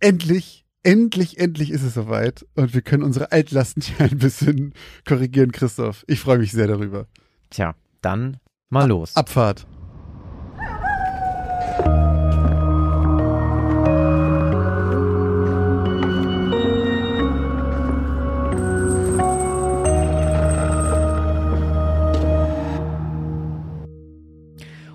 [0.00, 4.74] endlich, endlich, endlich ist es soweit und wir können unsere Altlasten hier ein bisschen
[5.06, 6.04] korrigieren, Christoph.
[6.08, 7.06] Ich freue mich sehr darüber.
[7.50, 8.38] Tja, dann
[8.70, 9.14] mal los.
[9.14, 9.66] Abfahrt.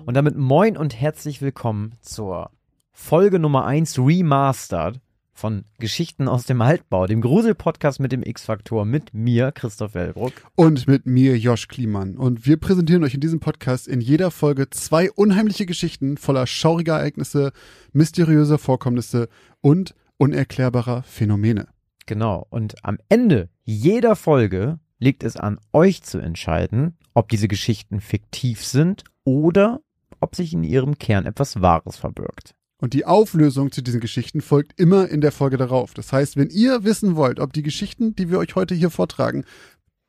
[0.04, 2.55] Und damit moin und herzlich willkommen zur
[2.98, 5.00] Folge Nummer 1 Remastered
[5.32, 10.32] von Geschichten aus dem Altbau, dem Grusel-Podcast mit dem X-Faktor mit mir, Christoph Wellbruck.
[10.56, 12.16] Und mit mir, Josh Kliemann.
[12.16, 16.94] Und wir präsentieren euch in diesem Podcast in jeder Folge zwei unheimliche Geschichten voller schauriger
[16.94, 17.52] Ereignisse,
[17.92, 19.28] mysteriöser Vorkommnisse
[19.60, 21.68] und unerklärbarer Phänomene.
[22.06, 22.46] Genau.
[22.48, 28.64] Und am Ende jeder Folge liegt es an euch zu entscheiden, ob diese Geschichten fiktiv
[28.64, 29.80] sind oder
[30.18, 32.56] ob sich in ihrem Kern etwas Wahres verbirgt.
[32.78, 35.94] Und die Auflösung zu diesen Geschichten folgt immer in der Folge darauf.
[35.94, 39.44] Das heißt, wenn ihr wissen wollt, ob die Geschichten, die wir euch heute hier vortragen,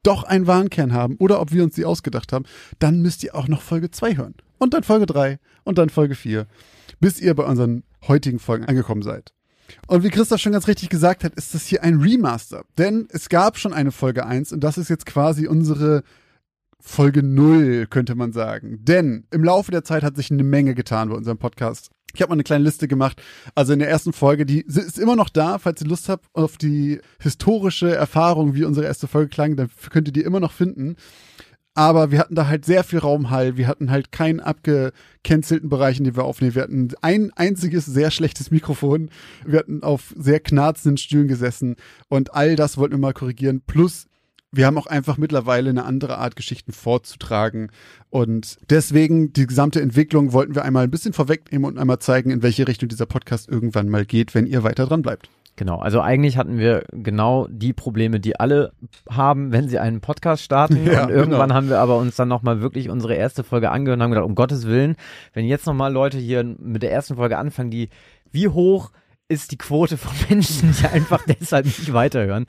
[0.04, 2.46] doch einen Warnkern haben oder ob wir uns sie ausgedacht haben,
[2.80, 4.36] dann müsst ihr auch noch Folge 2 hören.
[4.58, 6.48] Und dann Folge 3 und dann Folge 4,
[7.00, 9.34] bis ihr bei unseren heutigen Folgen angekommen seid.
[9.88, 12.64] Und wie Christoph schon ganz richtig gesagt hat, ist das hier ein Remaster.
[12.78, 16.04] Denn es gab schon eine Folge 1 und das ist jetzt quasi unsere
[16.80, 18.80] Folge 0, könnte man sagen.
[18.84, 21.90] Denn im Laufe der Zeit hat sich eine Menge getan bei unserem Podcast.
[22.14, 23.22] Ich habe mal eine kleine Liste gemacht.
[23.54, 26.58] Also in der ersten Folge, die ist immer noch da, falls ihr Lust habt auf
[26.58, 30.96] die historische Erfahrung, wie unsere erste Folge klang, dann könnt ihr die immer noch finden.
[31.78, 33.56] Aber wir hatten da halt sehr viel Raumhall.
[33.56, 36.56] Wir hatten halt keinen abgecancelten Bereich, in dem wir aufnehmen.
[36.56, 39.12] Wir hatten ein einziges sehr schlechtes Mikrofon.
[39.46, 41.76] Wir hatten auf sehr knarzenden Stühlen gesessen.
[42.10, 43.62] Und all das wollten wir mal korrigieren.
[43.62, 44.08] Plus
[44.52, 47.70] wir haben auch einfach mittlerweile eine andere Art, Geschichten vorzutragen.
[48.10, 52.44] Und deswegen die gesamte Entwicklung wollten wir einmal ein bisschen vorwegnehmen und einmal zeigen, in
[52.44, 55.30] welche Richtung dieser Podcast irgendwann mal geht, wenn ihr weiter dran bleibt.
[55.58, 58.74] Genau, also eigentlich hatten wir genau die Probleme, die alle
[59.10, 60.78] haben, wenn sie einen Podcast starten.
[60.86, 61.56] Ja, und irgendwann genau.
[61.56, 64.36] haben wir aber uns dann nochmal wirklich unsere erste Folge angehört und haben gedacht, um
[64.36, 64.96] Gottes Willen,
[65.34, 67.90] wenn jetzt nochmal Leute hier mit der ersten Folge anfangen, die
[68.32, 68.92] wie hoch
[69.30, 72.46] ist die Quote von Menschen, die einfach deshalb nicht weiterhören.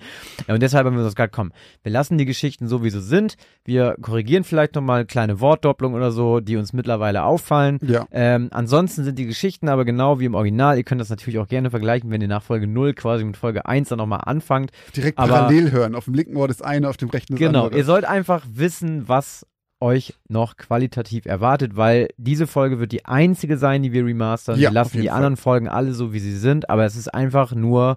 [0.46, 1.52] Ja, und deshalb haben wir uns gesagt, komm,
[1.82, 3.36] wir lassen die Geschichten so, wie sie sind.
[3.64, 7.78] Wir korrigieren vielleicht nochmal kleine Wortdopplung oder so, die uns mittlerweile auffallen.
[7.82, 8.06] Ja.
[8.12, 10.76] Ähm, ansonsten sind die Geschichten aber genau wie im Original.
[10.76, 13.66] Ihr könnt das natürlich auch gerne vergleichen, wenn ihr nach Folge 0 quasi mit Folge
[13.66, 14.70] 1 dann nochmal anfangt.
[14.94, 15.94] Direkt aber, parallel hören.
[15.94, 17.70] Auf dem linken Ohr das eine, auf dem rechten das genau, andere.
[17.70, 19.44] Genau, ihr sollt einfach wissen, was
[19.80, 24.56] euch noch qualitativ erwartet, weil diese Folge wird die einzige sein, die wir remastern.
[24.56, 25.16] Ja, wir lassen die Fall.
[25.16, 27.96] anderen Folgen alle so, wie sie sind, aber es ist einfach nur,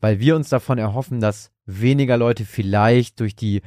[0.00, 3.62] weil wir uns davon erhoffen, dass weniger Leute vielleicht durch die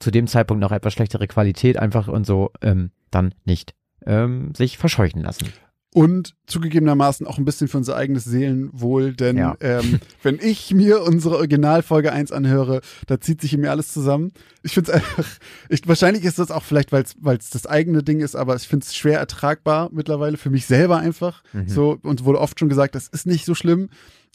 [0.00, 3.74] zu dem Zeitpunkt noch etwas schlechtere Qualität einfach und so ähm, dann nicht
[4.06, 5.48] ähm, sich verscheuchen lassen
[5.94, 9.56] und zugegebenermaßen auch ein bisschen für unser eigenes Seelenwohl, denn ja.
[9.60, 14.32] ähm, wenn ich mir unsere Originalfolge 1 anhöre, da zieht sich in mir alles zusammen.
[14.62, 15.26] Ich finde es einfach,
[15.68, 17.04] ich, wahrscheinlich ist das auch vielleicht, weil
[17.38, 20.98] es das eigene Ding ist, aber ich finde es schwer ertragbar mittlerweile, für mich selber
[20.98, 21.42] einfach.
[21.52, 21.68] Mhm.
[21.68, 23.88] So, und wurde oft schon gesagt, das ist nicht so schlimm,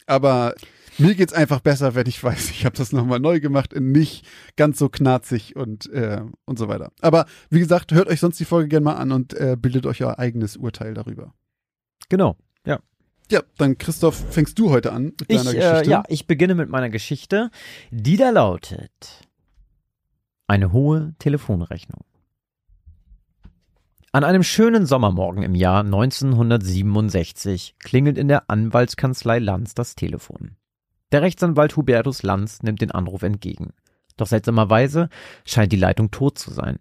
[0.06, 0.54] aber
[0.98, 4.26] mir geht's einfach besser, wenn ich weiß, ich habe das nochmal neu gemacht, in nicht
[4.56, 6.90] ganz so knarzig und, äh, und so weiter.
[7.00, 10.02] Aber wie gesagt, hört euch sonst die Folge gerne mal an und äh, bildet euch
[10.02, 11.32] euer eigenes Urteil darüber.
[12.08, 12.80] Genau, ja.
[13.30, 15.84] Ja, dann Christoph, fängst du heute an mit ich, deiner Geschichte?
[15.84, 17.50] Äh, ja, ich beginne mit meiner Geschichte,
[17.90, 19.24] die da lautet
[20.46, 22.04] eine hohe Telefonrechnung.
[24.12, 30.56] An einem schönen Sommermorgen im Jahr 1967 klingelt in der Anwaltskanzlei Lanz das Telefon.
[31.10, 33.72] Der Rechtsanwalt Hubertus Lanz nimmt den Anruf entgegen.
[34.16, 35.08] Doch seltsamerweise
[35.44, 36.78] scheint die Leitung tot zu sein.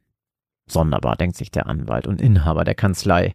[0.68, 3.34] Sonderbar, denkt sich der Anwalt und Inhaber der Kanzlei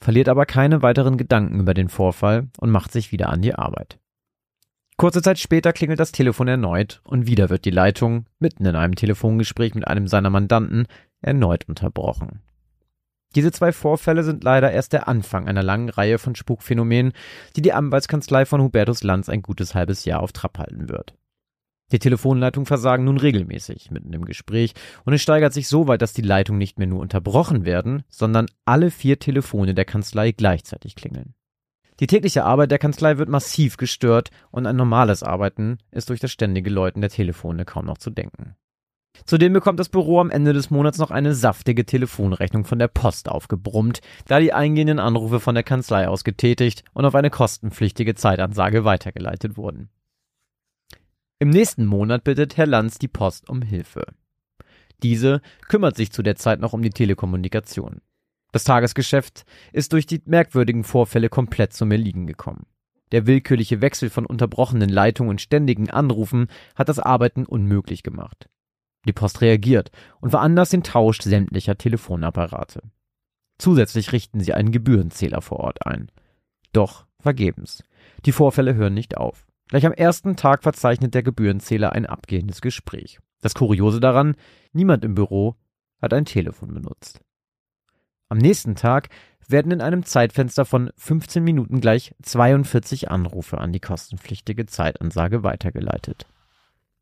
[0.00, 3.98] verliert aber keine weiteren Gedanken über den Vorfall und macht sich wieder an die Arbeit.
[4.96, 8.96] Kurze Zeit später klingelt das Telefon erneut und wieder wird die Leitung, mitten in einem
[8.96, 10.86] Telefongespräch mit einem seiner Mandanten,
[11.20, 12.40] erneut unterbrochen.
[13.34, 17.12] Diese zwei Vorfälle sind leider erst der Anfang einer langen Reihe von Spukphänomenen,
[17.56, 21.14] die die Anwaltskanzlei von Hubertus Lanz ein gutes halbes Jahr auf Trab halten wird.
[21.90, 24.74] Die Telefonleitungen versagen nun regelmäßig mitten im Gespräch
[25.04, 28.46] und es steigert sich so weit, dass die Leitungen nicht mehr nur unterbrochen werden, sondern
[28.66, 31.34] alle vier Telefone der Kanzlei gleichzeitig klingeln.
[32.00, 36.30] Die tägliche Arbeit der Kanzlei wird massiv gestört und ein normales Arbeiten ist durch das
[36.30, 38.54] ständige Läuten der Telefone kaum noch zu denken.
[39.24, 43.28] Zudem bekommt das Büro am Ende des Monats noch eine saftige Telefonrechnung von der Post
[43.28, 48.84] aufgebrummt, da die eingehenden Anrufe von der Kanzlei aus getätigt und auf eine kostenpflichtige Zeitansage
[48.84, 49.90] weitergeleitet wurden.
[51.40, 54.06] Im nächsten Monat bittet Herr Lanz die Post um Hilfe.
[55.04, 58.00] Diese kümmert sich zu der Zeit noch um die Telekommunikation.
[58.50, 62.66] Das Tagesgeschäft ist durch die merkwürdigen Vorfälle komplett zum Erliegen gekommen.
[63.12, 68.48] Der willkürliche Wechsel von unterbrochenen Leitungen und ständigen Anrufen hat das Arbeiten unmöglich gemacht.
[69.06, 72.82] Die Post reagiert und veranlasst den Tausch sämtlicher Telefonapparate.
[73.58, 76.10] Zusätzlich richten sie einen Gebührenzähler vor Ort ein.
[76.72, 77.84] Doch vergebens.
[78.26, 79.47] Die Vorfälle hören nicht auf.
[79.68, 83.18] Gleich am ersten Tag verzeichnet der Gebührenzähler ein abgehendes Gespräch.
[83.42, 84.34] Das Kuriose daran,
[84.72, 85.56] niemand im Büro
[86.00, 87.20] hat ein Telefon benutzt.
[88.30, 89.08] Am nächsten Tag
[89.46, 96.26] werden in einem Zeitfenster von 15 Minuten gleich 42 Anrufe an die kostenpflichtige Zeitansage weitergeleitet.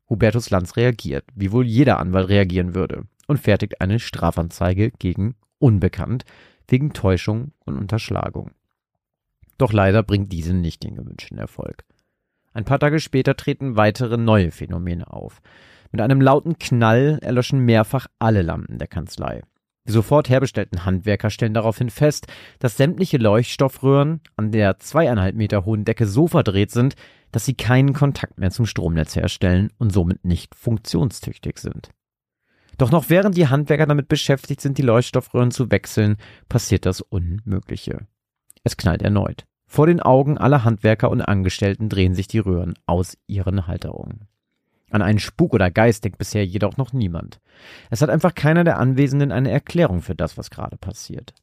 [0.09, 6.23] Hubertus Lanz reagiert, wie wohl jeder Anwalt reagieren würde, und fertigt eine Strafanzeige gegen Unbekannt
[6.67, 8.51] wegen Täuschung und Unterschlagung.
[9.57, 11.83] Doch leider bringt diese nicht den gewünschten Erfolg.
[12.57, 15.43] Ein paar Tage später treten weitere neue Phänomene auf.
[15.91, 19.43] Mit einem lauten Knall erlöschen mehrfach alle Lampen der Kanzlei.
[19.87, 22.25] Die sofort herbestellten Handwerker stellen daraufhin fest,
[22.57, 26.95] dass sämtliche Leuchtstoffröhren an der zweieinhalb Meter hohen Decke so verdreht sind,
[27.31, 31.91] dass sie keinen Kontakt mehr zum Stromnetz herstellen und somit nicht funktionstüchtig sind.
[32.79, 36.17] Doch noch während die Handwerker damit beschäftigt sind, die Leuchtstoffröhren zu wechseln,
[36.49, 38.07] passiert das Unmögliche.
[38.63, 39.45] Es knallt erneut.
[39.67, 44.27] Vor den Augen aller Handwerker und Angestellten drehen sich die Röhren aus ihren Halterungen.
[44.89, 47.41] An einen Spuk oder Geist denkt bisher jedoch noch niemand.
[47.89, 51.33] Es hat einfach keiner der Anwesenden eine Erklärung für das, was gerade passiert.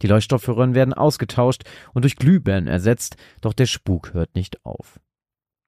[0.00, 5.00] Die Leuchtstoffröhren werden ausgetauscht und durch Glühbirnen ersetzt, doch der Spuk hört nicht auf.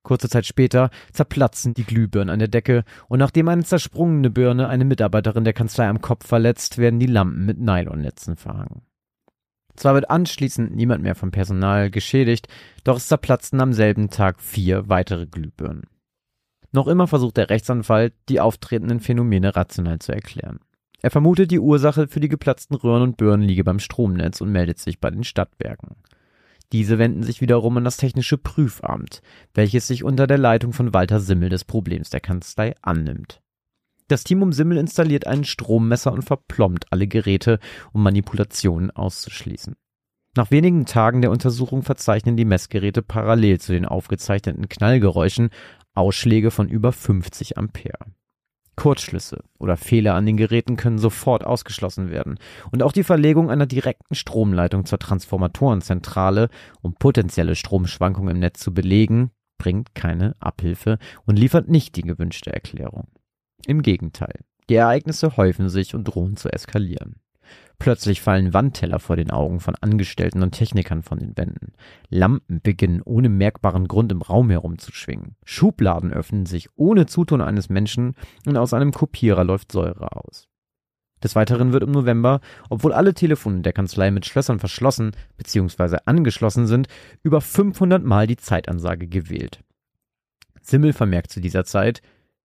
[0.05, 4.85] Kurze Zeit später zerplatzen die Glühbirnen an der Decke und nachdem eine zersprungene Birne eine
[4.85, 8.82] Mitarbeiterin der Kanzlei am Kopf verletzt, werden die Lampen mit Nylonnetzen verhangen.
[9.76, 12.49] Zwar wird anschließend niemand mehr vom Personal geschädigt,
[12.85, 15.82] doch es zerplatzten am selben Tag vier weitere Glühbirnen.
[16.73, 20.59] Noch immer versucht der Rechtsanwalt, die auftretenden Phänomene rational zu erklären.
[21.03, 24.79] Er vermutet, die Ursache für die geplatzten Röhren und Birnen liege beim Stromnetz und meldet
[24.79, 25.97] sich bei den Stadtwerken.
[26.73, 29.23] Diese wenden sich wiederum an das technische Prüfamt,
[29.53, 33.41] welches sich unter der Leitung von Walter Simmel des Problems der Kanzlei annimmt.
[34.09, 37.59] Das Team um Simmel installiert einen Strommesser und verplombt alle Geräte,
[37.93, 39.77] um Manipulationen auszuschließen.
[40.37, 45.51] Nach wenigen Tagen der Untersuchung verzeichnen die Messgeräte parallel zu den aufgezeichneten Knallgeräuschen
[45.95, 48.12] Ausschläge von über 50 Ampere.
[48.77, 52.39] Kurzschlüsse oder Fehler an den Geräten können sofort ausgeschlossen werden
[52.73, 56.49] und auch die Verlegung einer direkten Stromleitung zur Transformatorenzentrale,
[56.83, 62.53] um potenzielle Stromschwankungen im Netz zu belegen, bringt keine Abhilfe und liefert nicht die gewünschte
[62.53, 63.06] Erklärung.
[63.67, 67.17] Im Gegenteil, die Ereignisse häufen sich und drohen zu eskalieren.
[67.79, 71.73] Plötzlich fallen Wandteller vor den Augen von Angestellten und Technikern von den Wänden.
[72.09, 75.37] Lampen beginnen ohne merkbaren Grund im Raum herumzuschwingen.
[75.45, 78.15] Schubladen öffnen sich ohne Zutun eines Menschen
[78.47, 80.49] und aus einem Kopierer läuft Säure aus.
[81.23, 85.99] Des Weiteren wird im November, obwohl alle Telefone der Kanzlei mit Schlössern verschlossen bzw.
[86.05, 86.87] angeschlossen sind,
[87.23, 89.61] über 500 Mal die Zeitansage gewählt.
[90.61, 92.03] Simmel vermerkt zu dieser Zeit,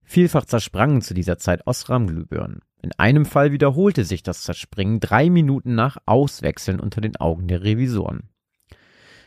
[0.10, 2.62] vielfach zersprangen zu dieser Zeit Osram-Glühbirnen.
[2.82, 7.64] In einem Fall wiederholte sich das Zerspringen drei Minuten nach Auswechseln unter den Augen der
[7.64, 8.30] Revisoren.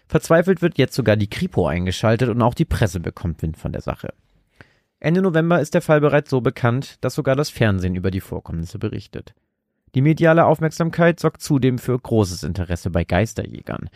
[0.09, 3.81] Verzweifelt wird jetzt sogar die Kripo eingeschaltet und auch die Presse bekommt Wind von der
[3.81, 4.13] Sache.
[4.99, 8.79] Ende November ist der Fall bereits so bekannt, dass sogar das Fernsehen über die Vorkommnisse
[8.79, 9.35] berichtet.
[9.95, 13.91] Die mediale Aufmerksamkeit sorgt zudem für großes Interesse bei Geisterjägern.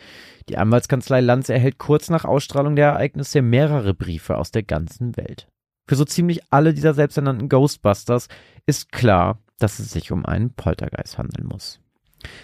[0.47, 5.47] Die Anwaltskanzlei Lanz erhält kurz nach Ausstrahlung der Ereignisse mehrere Briefe aus der ganzen Welt.
[5.87, 8.27] Für so ziemlich alle dieser selbsternannten Ghostbusters
[8.65, 11.79] ist klar, dass es sich um einen Poltergeist handeln muss.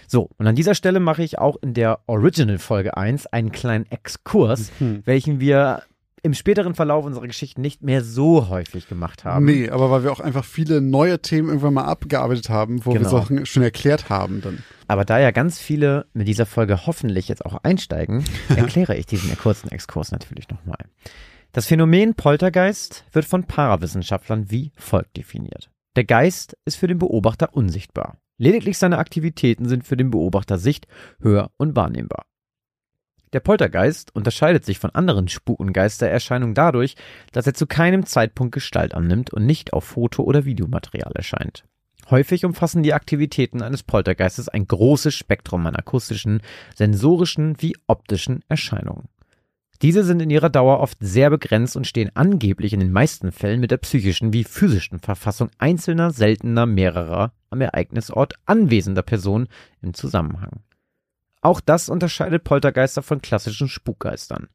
[0.07, 3.85] So, und an dieser Stelle mache ich auch in der Original Folge 1 einen kleinen
[3.91, 5.01] Exkurs, mhm.
[5.05, 5.83] welchen wir
[6.25, 9.43] im späteren Verlauf unserer Geschichte nicht mehr so häufig gemacht haben.
[9.43, 13.03] Nee, aber weil wir auch einfach viele neue Themen irgendwann mal abgearbeitet haben, wo genau.
[13.03, 14.63] wir Sachen schon erklärt haben dann.
[14.87, 18.23] Aber da ja ganz viele mit dieser Folge hoffentlich jetzt auch einsteigen,
[18.55, 20.77] erkläre ich diesen kurzen Exkurs natürlich nochmal.
[21.55, 25.69] Das Phänomen Poltergeist wird von Parawissenschaftlern wie folgt definiert.
[25.95, 28.17] Der Geist ist für den Beobachter unsichtbar.
[28.39, 30.87] Lediglich seine Aktivitäten sind für den Beobachter sicht-,
[31.21, 32.25] hör- und wahrnehmbar.
[33.33, 36.95] Der Poltergeist unterscheidet sich von anderen Spuk- und Geistererscheinungen dadurch,
[37.33, 41.65] dass er zu keinem Zeitpunkt Gestalt annimmt und nicht auf Foto- oder Videomaterial erscheint.
[42.09, 46.41] Häufig umfassen die Aktivitäten eines Poltergeistes ein großes Spektrum an akustischen,
[46.75, 49.07] sensorischen wie optischen Erscheinungen.
[49.83, 53.59] Diese sind in ihrer Dauer oft sehr begrenzt und stehen angeblich in den meisten Fällen
[53.59, 59.49] mit der psychischen wie physischen Verfassung einzelner, seltener, mehrerer am Ereignisort anwesender Personen
[59.81, 60.61] im Zusammenhang.
[61.41, 64.47] Auch das unterscheidet Poltergeister von klassischen Spukgeistern.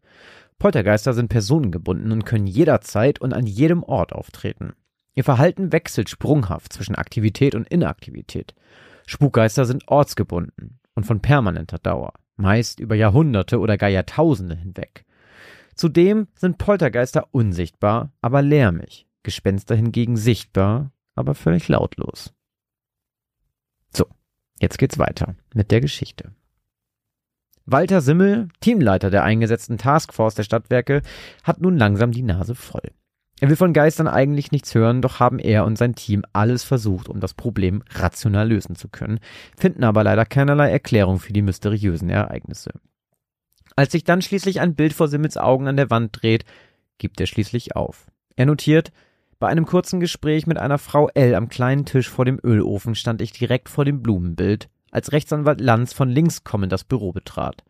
[0.58, 4.72] Poltergeister sind personengebunden und können jederzeit und an jedem Ort auftreten.
[5.14, 8.54] Ihr Verhalten wechselt sprunghaft zwischen Aktivität und Inaktivität.
[9.06, 15.04] Spukgeister sind ortsgebunden und von permanenter Dauer, meist über Jahrhunderte oder gar Jahrtausende hinweg.
[15.78, 19.06] Zudem sind Poltergeister unsichtbar, aber lärmig.
[19.22, 22.34] Gespenster hingegen sichtbar, aber völlig lautlos.
[23.94, 24.06] So,
[24.60, 26.32] jetzt geht's weiter mit der Geschichte.
[27.64, 31.02] Walter Simmel, Teamleiter der eingesetzten Taskforce der Stadtwerke,
[31.44, 32.90] hat nun langsam die Nase voll.
[33.38, 37.08] Er will von Geistern eigentlich nichts hören, doch haben er und sein Team alles versucht,
[37.08, 39.20] um das Problem rational lösen zu können,
[39.56, 42.72] finden aber leider keinerlei Erklärung für die mysteriösen Ereignisse.
[43.76, 46.44] Als sich dann schließlich ein Bild vor Simmels Augen an der Wand dreht,
[46.98, 48.06] gibt er schließlich auf.
[48.36, 48.92] Er notiert,
[49.38, 53.22] bei einem kurzen Gespräch mit einer Frau L am kleinen Tisch vor dem Ölofen stand
[53.22, 57.62] ich direkt vor dem Blumenbild, als Rechtsanwalt Lanz von links kommend das Büro betrat.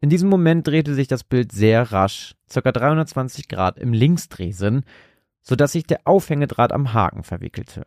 [0.00, 2.72] In diesem Moment drehte sich das Bild sehr rasch, ca.
[2.72, 4.84] 320 Grad im Linksdrehsinn,
[5.42, 7.82] so dass sich der Aufhängedraht am Haken verwickelte.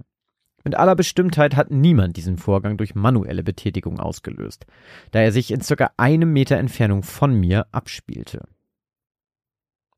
[0.64, 4.66] Mit aller Bestimmtheit hat niemand diesen Vorgang durch manuelle Betätigung ausgelöst,
[5.12, 8.48] da er sich in circa einem Meter Entfernung von mir abspielte.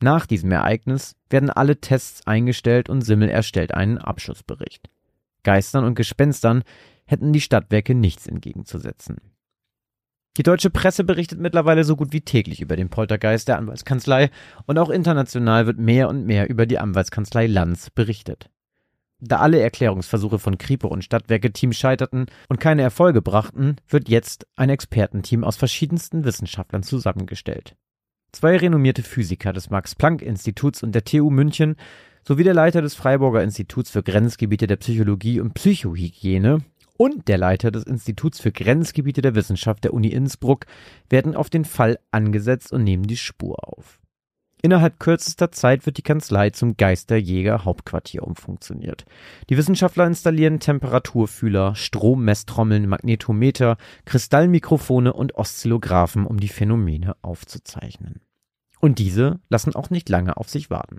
[0.02, 4.90] Nach diesem Ereignis werden alle Tests eingestellt und Simmel erstellt einen Abschlussbericht.
[5.44, 6.64] Geistern und Gespenstern
[7.06, 9.18] hätten die Stadtwerke nichts entgegenzusetzen.
[10.38, 14.32] Die deutsche Presse berichtet mittlerweile so gut wie täglich über den Poltergeist der Anwaltskanzlei
[14.66, 18.50] und auch international wird mehr und mehr über die Anwaltskanzlei Lanz berichtet.
[19.20, 24.70] Da alle Erklärungsversuche von Kripo und Stadtwerke-Team scheiterten und keine Erfolge brachten, wird jetzt ein
[24.70, 27.76] Expertenteam aus verschiedensten Wissenschaftlern zusammengestellt.
[28.34, 31.78] Zwei renommierte Physiker des Max-Planck-Instituts und der TU München
[32.28, 36.60] sowie der Leiter des Freiburger Instituts für Grenzgebiete der Psychologie und Psychohygiene
[36.98, 40.66] und der Leiter des Instituts für Grenzgebiete der Wissenschaft der Uni Innsbruck
[41.10, 44.00] werden auf den Fall angesetzt und nehmen die Spur auf.
[44.66, 49.06] Innerhalb kürzester Zeit wird die Kanzlei zum Geisterjäger Hauptquartier umfunktioniert.
[49.48, 58.22] Die Wissenschaftler installieren Temperaturfühler, Strommesstrommeln, Magnetometer, Kristallmikrofone und Oszillographen, um die Phänomene aufzuzeichnen.
[58.80, 60.98] Und diese lassen auch nicht lange auf sich warten.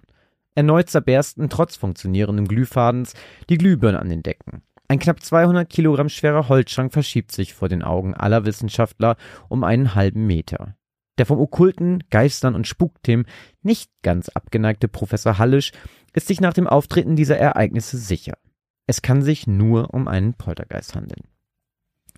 [0.54, 3.14] Erneut zerbersten trotz funktionierenden Glühfadens
[3.50, 4.62] die Glühbirnen an den Decken.
[4.86, 9.16] Ein knapp 200 Kilogramm schwerer Holzschrank verschiebt sich vor den Augen aller Wissenschaftler
[9.48, 10.76] um einen halben Meter.
[11.18, 13.26] Der vom okkulten, Geistern und Spukthemen
[13.62, 15.72] nicht ganz abgeneigte Professor Hallisch
[16.12, 18.38] ist sich nach dem Auftreten dieser Ereignisse sicher.
[18.86, 21.24] Es kann sich nur um einen Poltergeist handeln.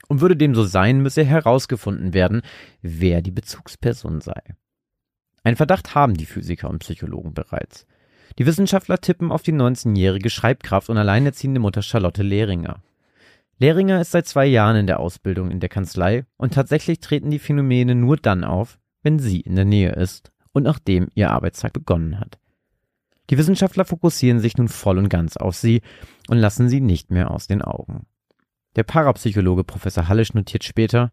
[0.08, 2.42] Und würde dem so sein, müsse herausgefunden werden,
[2.82, 4.40] wer die Bezugsperson sei.
[5.42, 7.86] Ein Verdacht haben die Physiker und Psychologen bereits.
[8.38, 12.82] Die Wissenschaftler tippen auf die 19-jährige Schreibkraft und alleinerziehende Mutter Charlotte Lehringer.
[13.58, 17.40] Lehringer ist seit zwei Jahren in der Ausbildung in der Kanzlei und tatsächlich treten die
[17.40, 22.18] Phänomene nur dann auf, wenn sie in der Nähe ist und nachdem ihr Arbeitstag begonnen
[22.18, 22.38] hat.
[23.30, 25.82] Die Wissenschaftler fokussieren sich nun voll und ganz auf sie
[26.28, 28.06] und lassen sie nicht mehr aus den Augen.
[28.76, 31.12] Der Parapsychologe Professor Hallisch notiert später,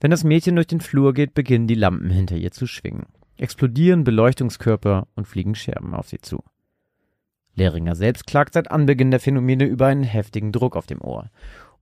[0.00, 4.04] wenn das Mädchen durch den Flur geht, beginnen die Lampen hinter ihr zu schwingen, explodieren
[4.04, 6.42] Beleuchtungskörper und fliegen Scherben auf sie zu.
[7.54, 11.30] Lehringer selbst klagt seit Anbeginn der Phänomene über einen heftigen Druck auf dem Ohr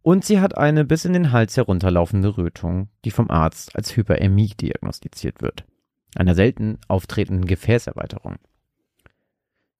[0.02, 4.54] und sie hat eine bis in den Hals herunterlaufende Rötung, die vom Arzt als Hyperämie
[4.60, 5.64] diagnostiziert wird,
[6.14, 8.36] einer selten auftretenden Gefäßerweiterung.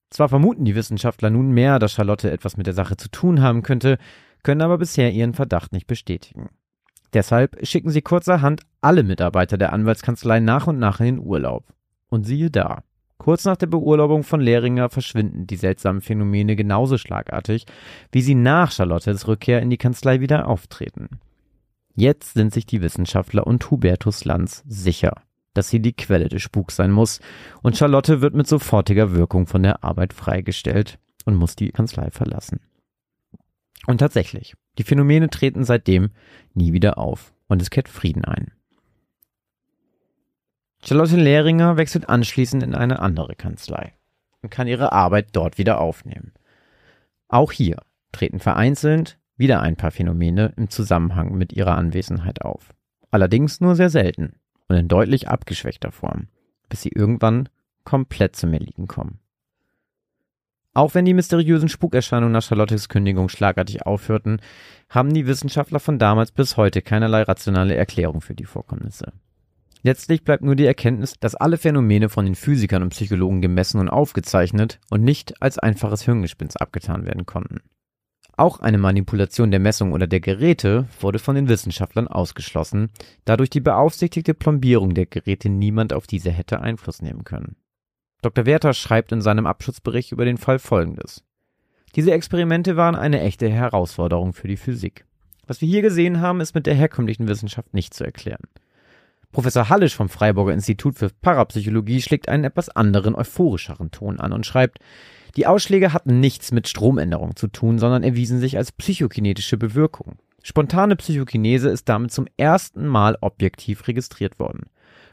[0.09, 3.97] Zwar vermuten die Wissenschaftler nunmehr, dass Charlotte etwas mit der Sache zu tun haben könnte,
[4.43, 6.49] können aber bisher ihren Verdacht nicht bestätigen.
[7.13, 11.73] Deshalb schicken sie kurzerhand alle Mitarbeiter der Anwaltskanzlei nach und nach in den Urlaub.
[12.09, 12.83] Und siehe da,
[13.21, 17.67] Kurz nach der Beurlaubung von Lehringer verschwinden die seltsamen Phänomene genauso schlagartig,
[18.11, 21.07] wie sie nach Charlottes Rückkehr in die Kanzlei wieder auftreten.
[21.93, 25.21] Jetzt sind sich die Wissenschaftler und Hubertus Lanz sicher,
[25.53, 27.19] dass sie die Quelle des Spuks sein muss,
[27.61, 32.59] und Charlotte wird mit sofortiger Wirkung von der Arbeit freigestellt und muss die Kanzlei verlassen.
[33.85, 36.09] Und tatsächlich, die Phänomene treten seitdem
[36.55, 38.51] nie wieder auf und es kehrt Frieden ein.
[40.83, 43.93] Charlotte Lehringer wechselt anschließend in eine andere Kanzlei
[44.41, 46.33] und kann ihre Arbeit dort wieder aufnehmen.
[47.27, 47.77] Auch hier
[48.11, 52.73] treten vereinzelt wieder ein paar Phänomene im Zusammenhang mit ihrer Anwesenheit auf.
[53.09, 54.35] Allerdings nur sehr selten
[54.67, 56.27] und in deutlich abgeschwächter Form,
[56.69, 57.49] bis sie irgendwann
[57.83, 59.19] komplett zum Erliegen kommen.
[60.73, 64.39] Auch wenn die mysteriösen Spukerscheinungen nach Charlottes Kündigung schlagartig aufhörten,
[64.89, 69.11] haben die Wissenschaftler von damals bis heute keinerlei rationale Erklärung für die Vorkommnisse.
[69.83, 73.89] Letztlich bleibt nur die Erkenntnis, dass alle Phänomene von den Physikern und Psychologen gemessen und
[73.89, 77.61] aufgezeichnet und nicht als einfaches Hirngespinst abgetan werden konnten.
[78.37, 82.89] Auch eine Manipulation der Messung oder der Geräte wurde von den Wissenschaftlern ausgeschlossen,
[83.25, 87.55] da durch die beaufsichtigte Plombierung der Geräte niemand auf diese hätte Einfluss nehmen können.
[88.21, 88.45] Dr.
[88.45, 91.23] Werther schreibt in seinem Abschlussbericht über den Fall folgendes.
[91.95, 95.05] Diese Experimente waren eine echte Herausforderung für die Physik.
[95.47, 98.43] Was wir hier gesehen haben, ist mit der herkömmlichen Wissenschaft nicht zu erklären.
[99.31, 104.45] Professor Hallisch vom Freiburger Institut für Parapsychologie schlägt einen etwas anderen, euphorischeren Ton an und
[104.45, 104.79] schreibt,
[105.37, 110.17] die Ausschläge hatten nichts mit Stromänderung zu tun, sondern erwiesen sich als psychokinetische Bewirkung.
[110.43, 114.63] Spontane Psychokinese ist damit zum ersten Mal objektiv registriert worden.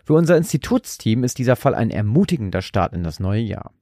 [0.04, 3.72] Für unser Institutsteam ist dieser Fall ein ermutigender Start in das neue Jahr.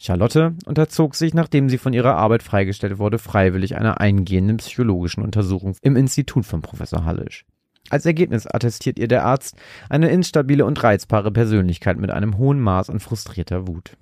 [0.00, 5.76] Charlotte unterzog sich, nachdem sie von ihrer Arbeit freigestellt wurde, freiwillig einer eingehenden psychologischen Untersuchung
[5.80, 7.46] im Institut von Professor Hallisch.
[7.90, 9.56] Als Ergebnis attestiert ihr der Arzt
[9.88, 13.96] eine instabile und reizbare Persönlichkeit mit einem hohen Maß an frustrierter Wut.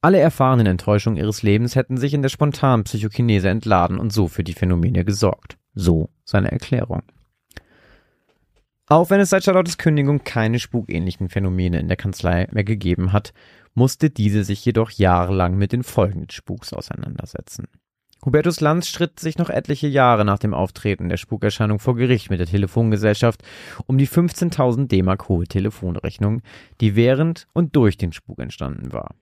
[0.00, 4.44] Alle erfahrenen Enttäuschungen ihres Lebens hätten sich in der spontanen Psychokinese entladen und so für
[4.44, 5.56] die Phänomene gesorgt.
[5.74, 7.02] So seine Erklärung.
[8.86, 13.32] Auch wenn es seit Charlottes Kündigung keine spukähnlichen Phänomene in der Kanzlei mehr gegeben hat,
[13.72, 17.66] musste diese sich jedoch jahrelang mit den Folgen des Spuks auseinandersetzen.
[18.24, 22.40] Hubertus Lanz stritt sich noch etliche Jahre nach dem Auftreten der Spukerscheinung vor Gericht mit
[22.40, 23.42] der Telefongesellschaft
[23.86, 26.40] um die 15.000 D-Mark hohe Telefonrechnung,
[26.80, 29.14] die während und durch den Spuk entstanden war.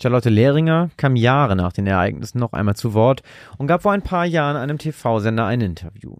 [0.00, 3.22] Charlotte Lehringer kam Jahre nach den Ereignissen noch einmal zu Wort
[3.58, 6.16] und gab vor ein paar Jahren einem TV-Sender ein Interview.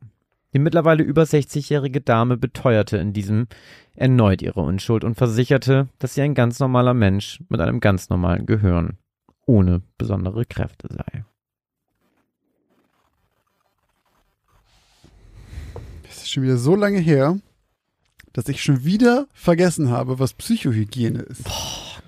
[0.53, 3.49] Die mittlerweile über 60-jährige Dame beteuerte in diesem
[3.97, 8.47] erneut ihre Unschuld und versicherte, dass sie ein ganz normaler Mensch mit einem ganz normalen
[8.47, 8.99] Gehirn
[9.47, 11.25] ohne besondere Kräfte sei.
[16.05, 17.39] Das ist schon wieder so lange her,
[18.33, 21.45] dass ich schon wieder vergessen habe, was Psychohygiene ist.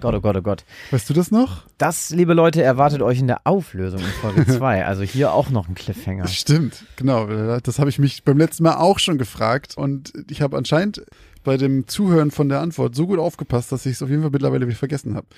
[0.00, 0.64] Gott, oh Gott, oh Gott.
[0.90, 1.64] Weißt du das noch?
[1.78, 4.84] Das, liebe Leute, erwartet euch in der Auflösung in Folge 2.
[4.84, 6.22] Also hier auch noch ein Cliffhanger.
[6.24, 7.26] Das stimmt, genau.
[7.60, 11.04] Das habe ich mich beim letzten Mal auch schon gefragt und ich habe anscheinend
[11.44, 14.32] bei dem Zuhören von der Antwort so gut aufgepasst, dass ich es auf jeden Fall
[14.32, 15.28] mittlerweile wieder vergessen habe.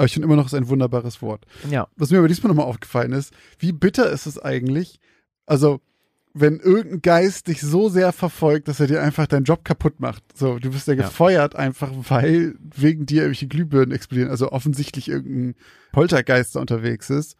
[0.00, 1.44] Aber ich finde immer noch, es ist ein wunderbares Wort.
[1.70, 1.86] Ja.
[1.96, 4.98] Was mir aber diesmal nochmal aufgefallen ist, wie bitter ist es eigentlich,
[5.44, 5.82] also
[6.32, 10.22] wenn irgendein Geist dich so sehr verfolgt, dass er dir einfach deinen Job kaputt macht.
[10.34, 11.02] So, du wirst ja Ja.
[11.02, 14.30] gefeuert einfach, weil wegen dir irgendwelche Glühbirnen explodieren.
[14.30, 15.54] Also offensichtlich irgendein
[15.92, 17.36] Poltergeist da unterwegs ist.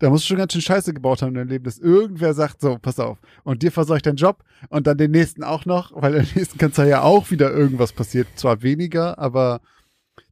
[0.00, 2.62] Da musst du schon ganz schön Scheiße gebaut haben in deinem Leben, dass irgendwer sagt,
[2.62, 3.18] so, pass auf.
[3.44, 6.88] Und dir verseucht dein Job und dann den nächsten auch noch, weil der nächsten Kanzlei
[6.88, 8.26] ja auch wieder irgendwas passiert.
[8.34, 9.60] Zwar weniger, aber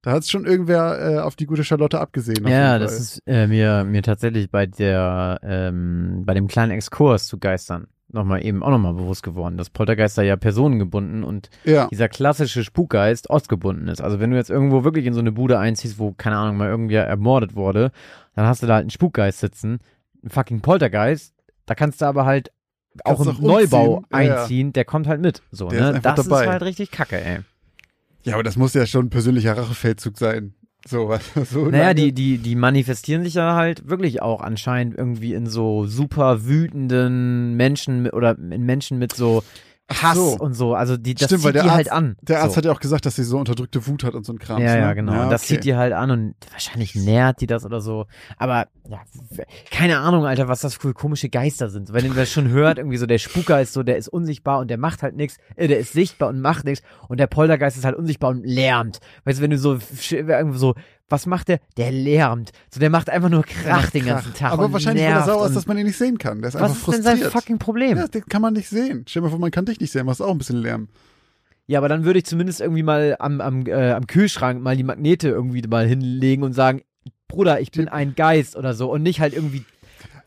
[0.03, 2.47] da hat es schon irgendwer äh, auf die gute Charlotte abgesehen.
[2.47, 7.39] Ja, das ist äh, mir, mir tatsächlich bei der, ähm, bei dem kleinen Exkurs zu
[7.39, 11.87] Geistern nochmal eben auch nochmal bewusst geworden, dass Poltergeister ja personengebunden und Ja.
[11.89, 14.01] dieser klassische Spukgeist ortsgebunden ist.
[14.01, 16.69] Also wenn du jetzt irgendwo wirklich in so eine Bude einziehst, wo, keine Ahnung, mal
[16.69, 17.93] irgendwer ermordet wurde,
[18.35, 19.79] dann hast du da halt einen Spukgeist sitzen,
[20.23, 21.35] einen fucking Poltergeist,
[21.67, 22.51] da kannst du aber halt
[23.05, 25.43] auch im auch umziehen, Neubau ja, einziehen, der kommt halt mit.
[25.53, 26.01] So, Der ne?
[26.03, 26.43] Das dabei.
[26.45, 27.39] ist halt richtig kacke, ey.
[28.23, 30.55] Ja, aber das muss ja schon ein persönlicher Rachefeldzug sein.
[30.87, 34.97] So, was so Naja, lange- die, die, die manifestieren sich ja halt wirklich auch anscheinend
[34.97, 39.43] irgendwie in so super wütenden Menschen oder in Menschen mit so
[39.91, 40.37] Hass so.
[40.39, 40.75] und so.
[40.75, 42.17] Also die, das Stimmt, weil zieht der die Arzt, halt an.
[42.23, 42.57] Der Arzt so.
[42.59, 44.63] hat ja auch gesagt, dass sie so unterdrückte Wut hat und so ein Kram.
[44.63, 44.81] Ja, ne?
[44.81, 45.25] ja, genau.
[45.25, 45.55] und das okay.
[45.55, 48.07] zieht die halt an und wahrscheinlich nährt die das oder so.
[48.39, 49.01] Aber ja,
[49.71, 51.93] keine Ahnung, Alter, was das für komische Geister sind.
[51.93, 54.69] Wenn ihr das schon hört, irgendwie so der Spuker ist so, der ist unsichtbar und
[54.69, 55.39] der macht halt nichts.
[55.57, 56.85] Äh, der ist sichtbar und macht nichts.
[57.09, 59.01] Und der Poltergeist ist halt unsichtbar und lärmt.
[59.25, 59.79] Weißt du, wenn du so
[60.11, 60.75] irgendwo so,
[61.11, 61.61] was macht der?
[61.77, 62.53] Der lärmt.
[62.73, 64.53] So, der macht einfach nur Krach den ganzen Tag.
[64.53, 66.41] Aber und wahrscheinlich, weil er sauer ist, dass man ihn nicht sehen kann.
[66.41, 67.21] Der ist Was einfach ist denn frustriert.
[67.21, 67.99] sein fucking Problem?
[67.99, 69.05] Ja, den kann man nicht sehen.
[69.07, 70.89] Stell dir mal vor, man kann dich nicht sehen, machst auch ein bisschen Lärm.
[71.67, 74.83] Ja, aber dann würde ich zumindest irgendwie mal am, am, äh, am Kühlschrank mal die
[74.83, 76.83] Magnete irgendwie mal hinlegen und sagen,
[77.29, 79.65] Bruder, ich bin ein Geist oder so und nicht halt irgendwie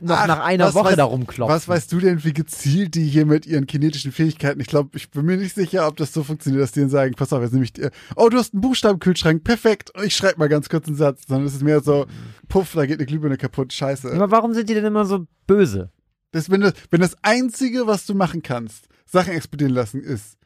[0.04, 1.56] noch Ach, nach einer was Woche weiß- da rumklopfen.
[1.56, 4.60] Was weißt du denn, wie gezielt die hier mit ihren kinetischen Fähigkeiten?
[4.60, 7.14] Ich glaube, ich bin mir nicht sicher, ob das so funktioniert, dass die dann sagen,
[7.16, 10.50] pass auf, jetzt nehme ich dir, oh, du hast einen Buchstabenkühlschrank, perfekt, ich schreibe mal
[10.50, 11.22] ganz kurz einen Satz.
[11.28, 12.06] Sondern es ist mehr so,
[12.50, 14.12] puff, da geht eine Glühbirne kaputt, scheiße.
[14.12, 15.92] Aber warum sind die denn immer so böse?
[16.32, 20.38] Das, wenn, das, wenn das Einzige, was du machen kannst, Sachen explodieren lassen, ist,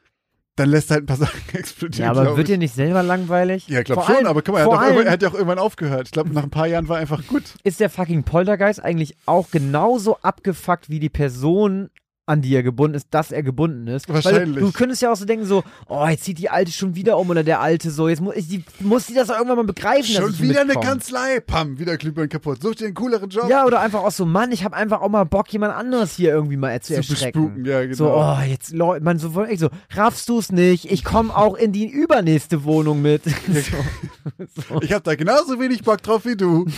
[0.57, 2.13] dann lässt halt ein paar Sachen explodieren.
[2.13, 3.67] Ja, aber wird dir nicht selber langweilig?
[3.69, 5.33] Ja, ich glaube schon, allem- aber guck mal, er hat, allem er hat ja auch
[5.33, 6.07] irgendwann aufgehört.
[6.07, 7.43] Ich glaube, nach ein paar Jahren war einfach gut.
[7.63, 11.89] ist der fucking Poltergeist eigentlich auch genauso abgefuckt wie die Person,
[12.27, 14.09] an die er gebunden ist, dass er gebunden ist.
[14.09, 14.57] Wahrscheinlich.
[14.57, 17.17] Weil du könntest ja auch so denken, so, oh, jetzt zieht die Alte schon wieder
[17.17, 20.13] um oder der Alte so, jetzt muss, die, muss die das doch irgendwann mal begreifen,
[20.13, 20.85] Schon wieder eine mitkomme.
[20.85, 21.39] Kanzlei.
[21.39, 22.61] Pam, wieder Glühbirnen kaputt.
[22.61, 23.49] Such dir einen cooleren Job.
[23.49, 26.31] Ja, oder einfach auch so, Mann, ich habe einfach auch mal Bock, jemand anderes hier
[26.31, 27.63] irgendwie mal zu Zu erschrecken.
[27.65, 27.95] ja, genau.
[27.95, 30.91] So, oh, jetzt, Leute, man, so, echt so, raffst du's nicht?
[30.91, 33.23] Ich komme auch in die übernächste Wohnung mit.
[33.25, 33.31] so,
[34.69, 34.81] so.
[34.81, 36.65] Ich habe da genauso wenig Bock drauf wie du.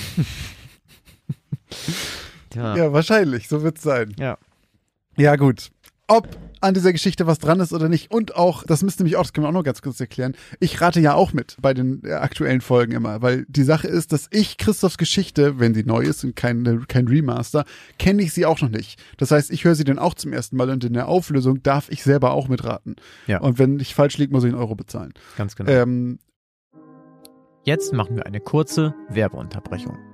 [2.52, 2.76] Tja.
[2.76, 4.14] Ja, wahrscheinlich, so wird's sein.
[4.20, 4.38] Ja.
[5.20, 5.72] Ja, gut.
[6.08, 6.28] Ob
[6.62, 8.12] an dieser Geschichte was dran ist oder nicht.
[8.12, 10.34] Und auch, das müsste nämlich auch, das können wir auch noch ganz kurz erklären.
[10.60, 14.12] Ich rate ja auch mit bei den äh, aktuellen Folgen immer, weil die Sache ist,
[14.12, 17.66] dass ich Christophs Geschichte, wenn sie neu ist und kein, kein Remaster,
[17.98, 19.02] kenne ich sie auch noch nicht.
[19.18, 21.90] Das heißt, ich höre sie dann auch zum ersten Mal und in der Auflösung darf
[21.90, 22.96] ich selber auch mitraten.
[23.28, 23.40] Ja.
[23.42, 25.14] Und wenn ich falsch liege, muss ich einen Euro bezahlen.
[25.38, 25.70] Ganz genau.
[25.70, 26.20] Ähm,
[27.66, 30.09] Jetzt machen wir eine kurze Werbeunterbrechung.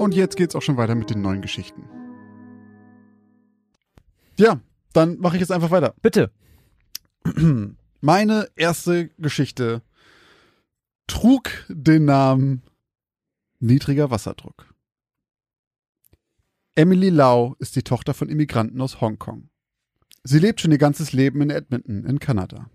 [0.00, 1.84] Und jetzt geht's auch schon weiter mit den neuen Geschichten.
[4.38, 4.58] Ja,
[4.94, 5.94] dann mache ich jetzt einfach weiter.
[6.00, 6.32] Bitte.
[8.00, 9.82] Meine erste Geschichte
[11.06, 12.62] trug den Namen
[13.58, 14.74] Niedriger Wasserdruck.
[16.76, 19.50] Emily Lau ist die Tochter von Immigranten aus Hongkong.
[20.24, 22.70] Sie lebt schon ihr ganzes Leben in Edmonton in Kanada.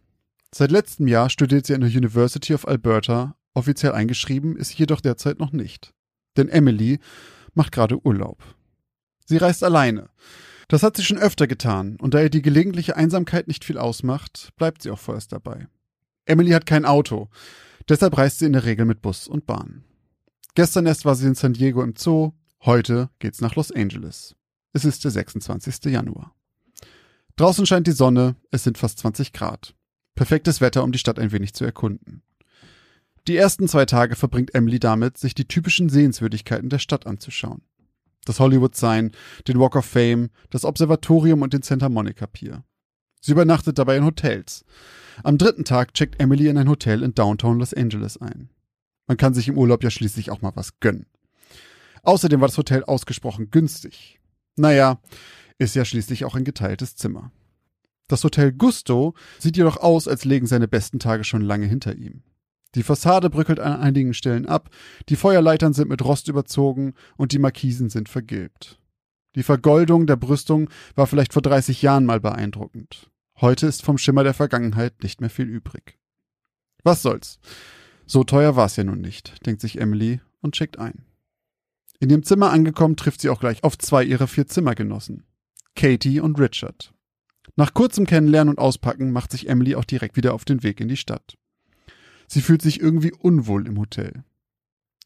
[0.54, 5.02] Seit letztem Jahr studiert sie an der University of Alberta, offiziell eingeschrieben ist sie jedoch
[5.02, 5.95] derzeit noch nicht.
[6.38, 7.00] Denn Emily
[7.54, 8.44] macht gerade Urlaub.
[9.26, 10.10] Sie reist alleine.
[10.68, 14.50] Das hat sie schon öfter getan, und da ihr die gelegentliche Einsamkeit nicht viel ausmacht,
[14.58, 15.68] bleibt sie auch vorerst dabei.
[16.26, 17.30] Emily hat kein Auto,
[17.88, 19.84] deshalb reist sie in der Regel mit Bus und Bahn.
[20.56, 22.32] Gestern erst war sie in San Diego im Zoo,
[22.64, 24.36] heute geht's nach Los Angeles.
[24.74, 25.86] Es ist der 26.
[25.86, 26.34] Januar.
[27.36, 29.76] Draußen scheint die Sonne, es sind fast 20 Grad.
[30.16, 32.24] Perfektes Wetter, um die Stadt ein wenig zu erkunden.
[33.28, 37.64] Die ersten zwei Tage verbringt Emily damit, sich die typischen Sehenswürdigkeiten der Stadt anzuschauen.
[38.26, 39.12] Das Hollywood Sign,
[39.48, 42.64] den Walk of Fame, das Observatorium und den Santa Monica Pier.
[43.22, 44.66] Sie übernachtet dabei in Hotels.
[45.24, 48.50] Am dritten Tag checkt Emily in ein Hotel in Downtown Los Angeles ein.
[49.08, 51.08] Man kann sich im Urlaub ja schließlich auch mal was gönnen.
[52.04, 54.20] Außerdem war das Hotel ausgesprochen günstig.
[54.56, 55.00] Naja,
[55.58, 57.32] ist ja schließlich auch ein geteiltes Zimmer.
[58.08, 62.22] Das Hotel Gusto sieht jedoch aus, als legen seine besten Tage schon lange hinter ihm.
[62.76, 64.70] Die Fassade bröckelt an einigen Stellen ab,
[65.10, 68.80] die Feuerleitern sind mit Rost überzogen und die Markisen sind vergilbt.
[69.36, 73.10] Die Vergoldung der Brüstung war vielleicht vor 30 Jahren mal beeindruckend.
[73.40, 75.98] Heute ist vom Schimmer der Vergangenheit nicht mehr viel übrig.
[76.84, 77.40] Was soll's?
[78.06, 81.06] So teuer war's ja nun nicht, denkt sich Emily und checkt ein.
[82.00, 85.24] In ihrem Zimmer angekommen, trifft sie auch gleich auf zwei ihrer vier Zimmergenossen.
[85.76, 86.94] Katie und Richard.
[87.56, 90.88] Nach kurzem Kennenlernen und Auspacken macht sich Emily auch direkt wieder auf den Weg in
[90.88, 91.38] die Stadt.
[92.28, 94.24] Sie fühlt sich irgendwie unwohl im Hotel.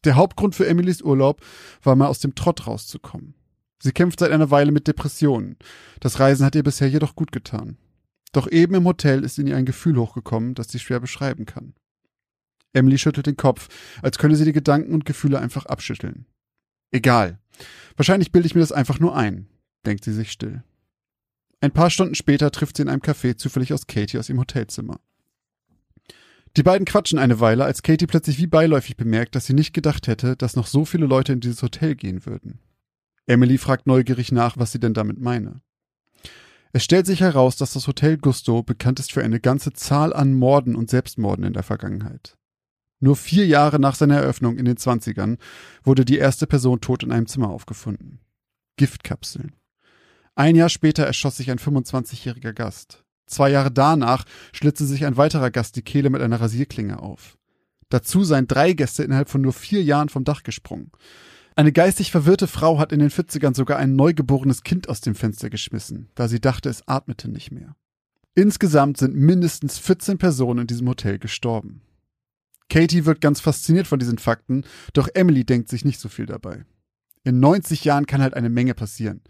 [0.04, 1.42] Der Hauptgrund für Emilys Urlaub
[1.82, 3.34] war mal aus dem Trott rauszukommen.
[3.82, 5.56] Sie kämpft seit einer Weile mit Depressionen.
[6.00, 7.78] Das Reisen hat ihr bisher jedoch gut getan.
[8.32, 11.74] Doch eben im Hotel ist in ihr ein Gefühl hochgekommen, das sie schwer beschreiben kann.
[12.72, 13.68] Emily schüttelt den Kopf,
[14.02, 16.26] als könne sie die Gedanken und Gefühle einfach abschütteln.
[16.92, 17.40] Egal.
[17.96, 19.48] Wahrscheinlich bilde ich mir das einfach nur ein,
[19.84, 20.62] denkt sie sich still.
[21.60, 25.00] Ein paar Stunden später trifft sie in einem Café zufällig aus Katie aus ihrem Hotelzimmer.
[26.56, 30.08] Die beiden quatschen eine Weile, als Katie plötzlich wie beiläufig bemerkt, dass sie nicht gedacht
[30.08, 32.58] hätte, dass noch so viele Leute in dieses Hotel gehen würden.
[33.26, 35.60] Emily fragt neugierig nach, was sie denn damit meine.
[36.72, 40.34] Es stellt sich heraus, dass das Hotel Gusto bekannt ist für eine ganze Zahl an
[40.34, 42.36] Morden und Selbstmorden in der Vergangenheit.
[43.00, 45.38] Nur vier Jahre nach seiner Eröffnung in den Zwanzigern
[45.82, 48.20] wurde die erste Person tot in einem Zimmer aufgefunden.
[48.76, 49.56] Giftkapseln.
[50.34, 53.04] Ein Jahr später erschoss sich ein 25-jähriger Gast.
[53.30, 57.38] Zwei Jahre danach schlitzte sich ein weiterer Gast die Kehle mit einer Rasierklinge auf.
[57.88, 60.90] Dazu seien drei Gäste innerhalb von nur vier Jahren vom Dach gesprungen.
[61.56, 65.50] Eine geistig verwirrte Frau hat in den 40ern sogar ein neugeborenes Kind aus dem Fenster
[65.50, 67.76] geschmissen, da sie dachte, es atmete nicht mehr.
[68.34, 71.82] Insgesamt sind mindestens 14 Personen in diesem Hotel gestorben.
[72.68, 76.64] Katie wirkt ganz fasziniert von diesen Fakten, doch Emily denkt sich nicht so viel dabei.
[77.24, 79.20] In 90 Jahren kann halt eine Menge passieren.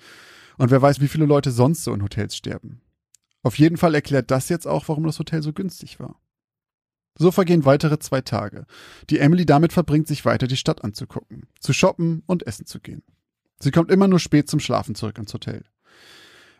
[0.58, 2.82] Und wer weiß, wie viele Leute sonst so in Hotels sterben.
[3.42, 6.20] Auf jeden Fall erklärt das jetzt auch, warum das Hotel so günstig war.
[7.18, 8.66] So vergehen weitere zwei Tage,
[9.10, 13.02] die Emily damit verbringt, sich weiter die Stadt anzugucken, zu shoppen und essen zu gehen.
[13.58, 15.64] Sie kommt immer nur spät zum Schlafen zurück ins Hotel.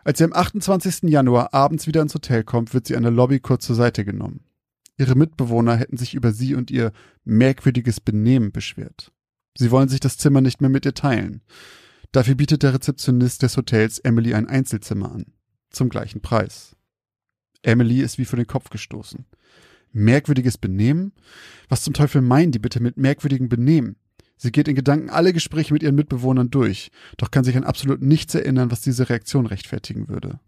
[0.05, 1.11] Als sie am 28.
[1.11, 4.45] Januar abends wieder ins Hotel kommt, wird sie an der Lobby kurz zur Seite genommen.
[4.99, 6.93] Ihre Mitbewohner hätten sich über sie und ihr
[7.25, 9.13] merkwürdiges Benehmen beschwert.
[9.57, 11.43] Sie wollen sich das Zimmer nicht mehr mit ihr teilen.
[12.13, 15.27] Dafür bietet der Rezeptionist des Hotels Emily ein Einzelzimmer an.
[15.71, 16.77] Zum gleichen Preis.
[17.63, 19.25] Emily ist wie vor den Kopf gestoßen.
[19.93, 21.13] Merkwürdiges Benehmen?
[21.69, 23.97] Was zum Teufel meinen die bitte mit merkwürdigem Benehmen?
[24.37, 28.01] Sie geht in Gedanken alle Gespräche mit ihren Mitbewohnern durch, doch kann sich an absolut
[28.01, 30.41] nichts erinnern, was diese Reaktion rechtfertigen würde.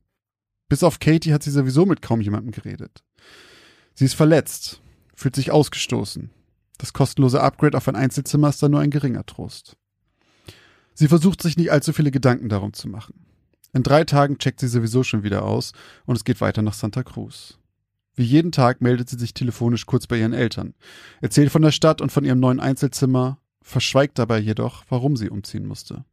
[0.69, 3.05] Bis auf Katie hat sie sowieso mit kaum jemandem geredet.
[3.95, 4.81] Sie ist verletzt,
[5.15, 6.31] fühlt sich ausgestoßen.
[6.79, 9.77] Das kostenlose Upgrade auf ein Einzelzimmer ist dann nur ein geringer Trost.
[10.95, 13.32] Sie versucht sich nicht allzu viele Gedanken darum zu machen.
[13.73, 15.73] In drei Tagen checkt sie sowieso schon wieder aus
[16.05, 17.59] und es geht weiter nach Santa Cruz.
[18.15, 20.75] Wie jeden Tag meldet sie sich telefonisch kurz bei ihren Eltern,
[21.23, 25.67] erzählt von der Stadt und von ihrem neuen Einzelzimmer verschweigt dabei jedoch, warum sie umziehen
[25.67, 26.05] musste.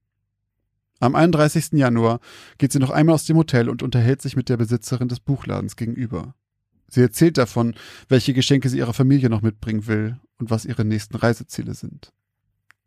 [1.02, 1.74] Am 31.
[1.74, 2.20] Januar
[2.58, 5.76] geht sie noch einmal aus dem Hotel und unterhält sich mit der Besitzerin des Buchladens
[5.76, 6.36] gegenüber.
[6.88, 7.76] Sie erzählt davon,
[8.08, 12.14] welche Geschenke sie ihrer Familie noch mitbringen will und was ihre nächsten Reiseziele sind.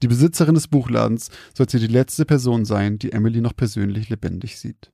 [0.02, 4.90] Die Besitzerin des Buchladens sollte die letzte Person sein, die Emily noch persönlich lebendig sieht.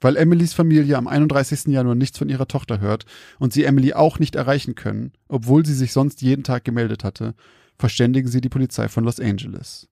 [0.00, 1.66] Weil Emilys Familie am 31.
[1.66, 3.04] Januar nichts von ihrer Tochter hört
[3.38, 7.34] und sie Emily auch nicht erreichen können, obwohl sie sich sonst jeden Tag gemeldet hatte,
[7.76, 9.88] verständigen sie die Polizei von Los Angeles.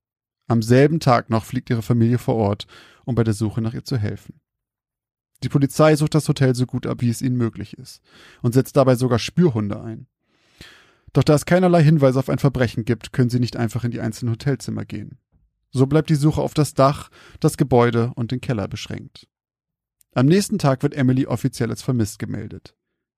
[0.46, 2.66] Am selben Tag noch fliegt ihre Familie vor Ort,
[3.04, 4.40] um bei der Suche nach ihr zu helfen.
[5.42, 8.00] Die Polizei sucht das Hotel so gut ab, wie es ihnen möglich ist,
[8.42, 10.06] und setzt dabei sogar Spürhunde ein.
[11.18, 13.98] Doch da es keinerlei Hinweise auf ein Verbrechen gibt, können sie nicht einfach in die
[13.98, 15.18] einzelnen Hotelzimmer gehen.
[15.72, 17.08] So bleibt die Suche auf das Dach,
[17.40, 19.26] das Gebäude und den Keller beschränkt.
[20.14, 22.76] Am nächsten Tag wird Emily offiziell als vermisst gemeldet.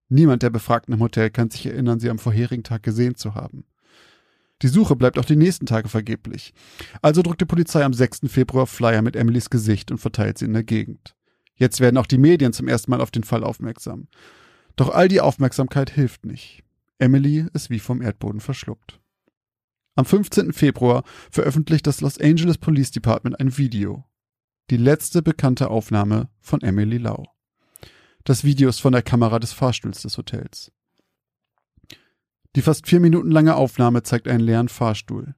[0.09, 3.65] Niemand der Befragten im Hotel kann sich erinnern, sie am vorherigen Tag gesehen zu haben.
[4.63, 6.55] Die Suche bleibt auch die nächsten Tage vergeblich.
[7.03, 8.21] Also drückt die Polizei am 6.
[8.29, 11.15] Februar Flyer mit Emilys Gesicht und verteilt sie in der Gegend.
[11.53, 14.07] Jetzt werden auch die Medien zum ersten Mal auf den Fall aufmerksam.
[14.75, 16.63] Doch all die Aufmerksamkeit hilft nicht.
[17.01, 18.99] Emily ist wie vom Erdboden verschluckt.
[19.95, 20.53] Am 15.
[20.53, 24.05] Februar veröffentlicht das Los Angeles Police Department ein Video.
[24.69, 27.25] Die letzte bekannte Aufnahme von Emily Lau.
[28.23, 30.71] Das Video ist von der Kamera des Fahrstuhls des Hotels.
[32.55, 35.33] Die fast vier Minuten lange Aufnahme zeigt einen leeren Fahrstuhl.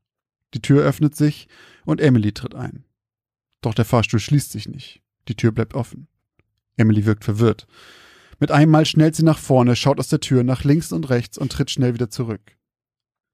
[0.54, 1.48] Die Tür öffnet sich
[1.86, 2.84] und Emily tritt ein.
[3.62, 5.02] Doch der Fahrstuhl schließt sich nicht.
[5.30, 6.10] Die Tür bleibt offen.
[6.76, 7.68] Emily wirkt verwirrt.
[8.44, 11.38] Mit einem Mal schnellt sie nach vorne, schaut aus der Tür nach links und rechts
[11.38, 12.58] und tritt schnell wieder zurück.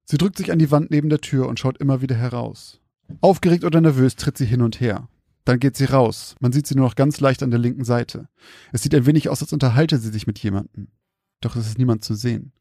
[0.05, 2.79] Sie drückt sich an die Wand neben der Tür und schaut immer wieder heraus.
[3.19, 5.09] Aufgeregt oder nervös tritt sie hin und her.
[5.45, 6.35] Dann geht sie raus.
[6.41, 8.29] Man sieht sie nur noch ganz leicht an der linken Seite.
[8.71, 10.89] Es sieht ein wenig aus, als unterhalte sie sich mit jemandem.
[11.41, 12.51] Doch es ist niemand zu sehen.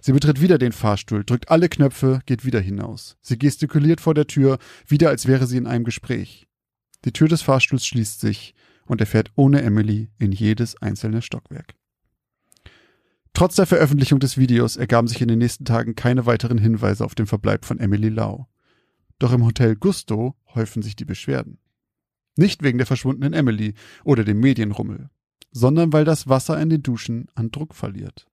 [0.00, 3.16] Sie betritt wieder den Fahrstuhl, drückt alle Knöpfe, geht wieder hinaus.
[3.20, 6.48] Sie gestikuliert vor der Tür, wieder als wäre sie in einem Gespräch.
[7.04, 8.56] Die Tür des Fahrstuhls schließt sich
[8.90, 11.74] und er fährt ohne Emily in jedes einzelne Stockwerk.
[13.32, 17.14] Trotz der Veröffentlichung des Videos ergaben sich in den nächsten Tagen keine weiteren Hinweise auf
[17.14, 18.48] den Verbleib von Emily Lau.
[19.20, 21.58] Doch im Hotel Gusto häufen sich die Beschwerden.
[22.36, 25.08] Nicht wegen der verschwundenen Emily oder dem Medienrummel,
[25.52, 28.26] sondern weil das Wasser in den Duschen an Druck verliert.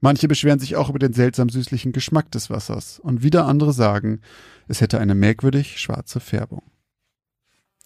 [0.00, 4.20] Manche beschweren sich auch über den seltsam süßlichen Geschmack des Wassers und wieder andere sagen,
[4.68, 6.62] es hätte eine merkwürdig schwarze Färbung.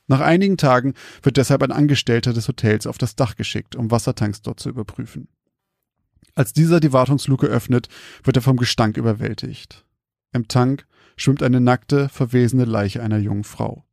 [0.08, 4.42] Nach einigen Tagen wird deshalb ein Angestellter des Hotels auf das Dach geschickt, um Wassertanks
[4.42, 5.28] dort zu überprüfen.
[6.34, 7.88] Als dieser die Wartungsluke öffnet,
[8.24, 9.84] wird er vom Gestank überwältigt.
[10.32, 10.86] Im Tank
[11.16, 13.84] schwimmt eine nackte, verwesene Leiche einer jungen Frau.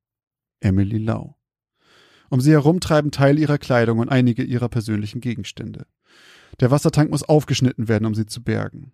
[0.62, 1.36] Emily Lau.
[2.30, 5.86] Um sie herum treiben Teile ihrer Kleidung und einige ihrer persönlichen Gegenstände.
[6.60, 8.92] Der Wassertank muss aufgeschnitten werden, um sie zu bergen.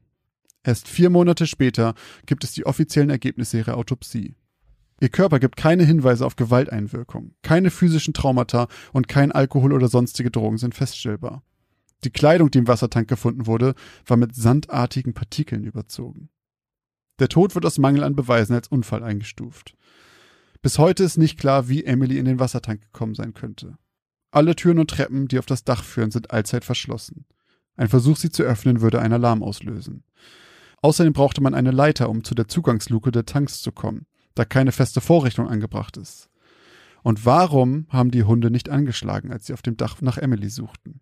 [0.64, 1.94] Erst vier Monate später
[2.26, 4.36] gibt es die offiziellen Ergebnisse ihrer Autopsie.
[5.02, 10.32] Ihr Körper gibt keine Hinweise auf Gewalteinwirkung, keine physischen Traumata und kein Alkohol oder sonstige
[10.32, 11.44] Drogen sind feststellbar.
[12.04, 16.30] Die Kleidung, die im Wassertank gefunden wurde, war mit sandartigen Partikeln überzogen.
[17.20, 19.76] Der Tod wird aus Mangel an Beweisen als Unfall eingestuft.
[20.62, 23.78] Bis heute ist nicht klar, wie Emily in den Wassertank gekommen sein könnte.
[24.32, 27.26] Alle Türen und Treppen, die auf das Dach führen, sind allzeit verschlossen.
[27.78, 30.04] Ein Versuch, sie zu öffnen, würde einen Alarm auslösen.
[30.82, 34.06] Außerdem brauchte man eine Leiter, um zu der Zugangsluke der Tanks zu kommen,
[34.36, 36.30] da keine feste Vorrichtung angebracht ist.
[37.04, 41.02] Und warum haben die Hunde nicht angeschlagen, als sie auf dem Dach nach Emily suchten?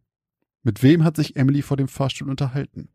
[0.61, 2.89] Mit wem hat sich Emily vor dem Fahrstuhl unterhalten?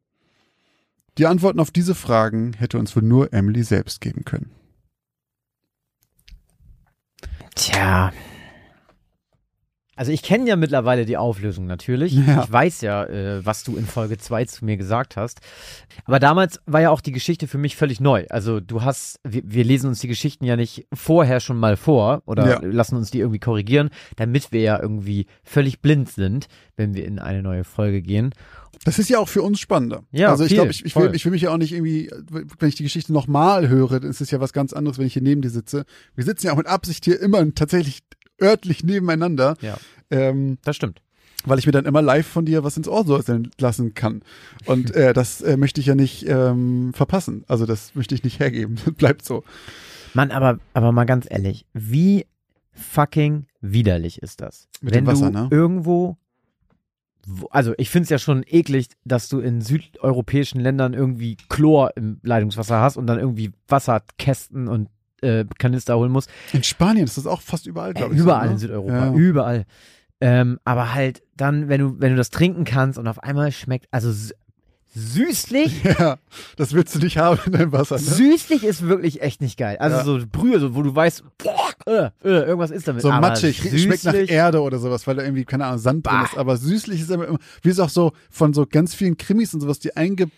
[1.19, 4.51] Die Antworten auf diese Fragen hätte uns wohl nur Emily selbst geben können.
[7.55, 8.13] Tja,
[9.99, 12.13] also ich kenne ja mittlerweile die Auflösung natürlich.
[12.13, 12.45] Ja.
[12.45, 15.41] Ich weiß ja, äh, was du in Folge 2 zu mir gesagt hast.
[16.05, 18.25] Aber damals war ja auch die Geschichte für mich völlig neu.
[18.31, 22.23] Also du hast, wir, wir lesen uns die Geschichten ja nicht vorher schon mal vor
[22.27, 22.61] oder ja.
[22.63, 27.19] lassen uns die irgendwie korrigieren, damit wir ja irgendwie völlig blind sind, wenn wir in
[27.19, 28.33] eine neue Folge gehen.
[28.85, 30.05] Das ist ja auch für uns spannender.
[30.13, 32.69] Ja, also ich glaube, ich, ich, will, ich will mich ja auch nicht irgendwie, wenn
[32.69, 35.23] ich die Geschichte nochmal höre, dann ist es ja was ganz anderes, wenn ich hier
[35.23, 35.85] neben dir sitze.
[36.15, 38.03] Wir sitzen ja auch mit Absicht hier immer tatsächlich
[38.41, 39.57] örtlich nebeneinander.
[39.61, 39.79] Ja.
[40.11, 41.03] Ähm, das stimmt.
[41.45, 44.23] Weil ich mir dann immer live von dir was ins Ohr säuseln lassen kann.
[44.67, 47.45] Und äh, das äh, möchte ich ja nicht ähm, verpassen.
[47.47, 48.77] Also das möchte ich nicht hergeben.
[48.85, 49.45] Das bleibt so.
[50.15, 52.27] Mann, aber, aber mal ganz ehrlich, wie
[52.73, 54.69] fucking widerlich ist das?
[54.81, 55.49] Mit Wenn dem Wasser, du ne?
[55.51, 56.17] irgendwo
[57.51, 62.21] also ich finde es ja schon eklig, dass du in südeuropäischen Ländern irgendwie Chlor im
[62.23, 64.89] Leitungswasser hast und dann irgendwie Wasserkästen und
[65.23, 66.27] äh, Kanister holen muss.
[66.53, 68.23] In Spanien ist das auch fast überall, glaube äh, ich.
[68.23, 68.53] Überall so, ne?
[68.53, 69.13] in Südeuropa, ja.
[69.13, 69.65] überall.
[70.21, 73.87] Ähm, aber halt dann, wenn du, wenn du das trinken kannst und auf einmal schmeckt,
[73.93, 74.11] also
[74.95, 75.85] süßlich.
[75.99, 76.19] Ja,
[76.57, 78.01] das willst du nicht haben in deinem Wasser, ne?
[78.03, 79.77] Süßlich ist wirklich echt nicht geil.
[79.79, 80.05] Also Ja.
[80.05, 83.03] so Brühe, so, wo du weißt, boah, äh, äh, irgendwas ist damit.
[83.03, 86.07] So Aber matschig, schmeckt nach süßlich- Erde oder sowas, weil da irgendwie, keine Ahnung, Sand
[86.07, 86.25] drin Bah.
[86.25, 86.37] ist.
[86.37, 89.61] Aber süßlich ist immer, immer wie es auch so von so ganz vielen Krimis und
[89.61, 90.31] sowas, die einge,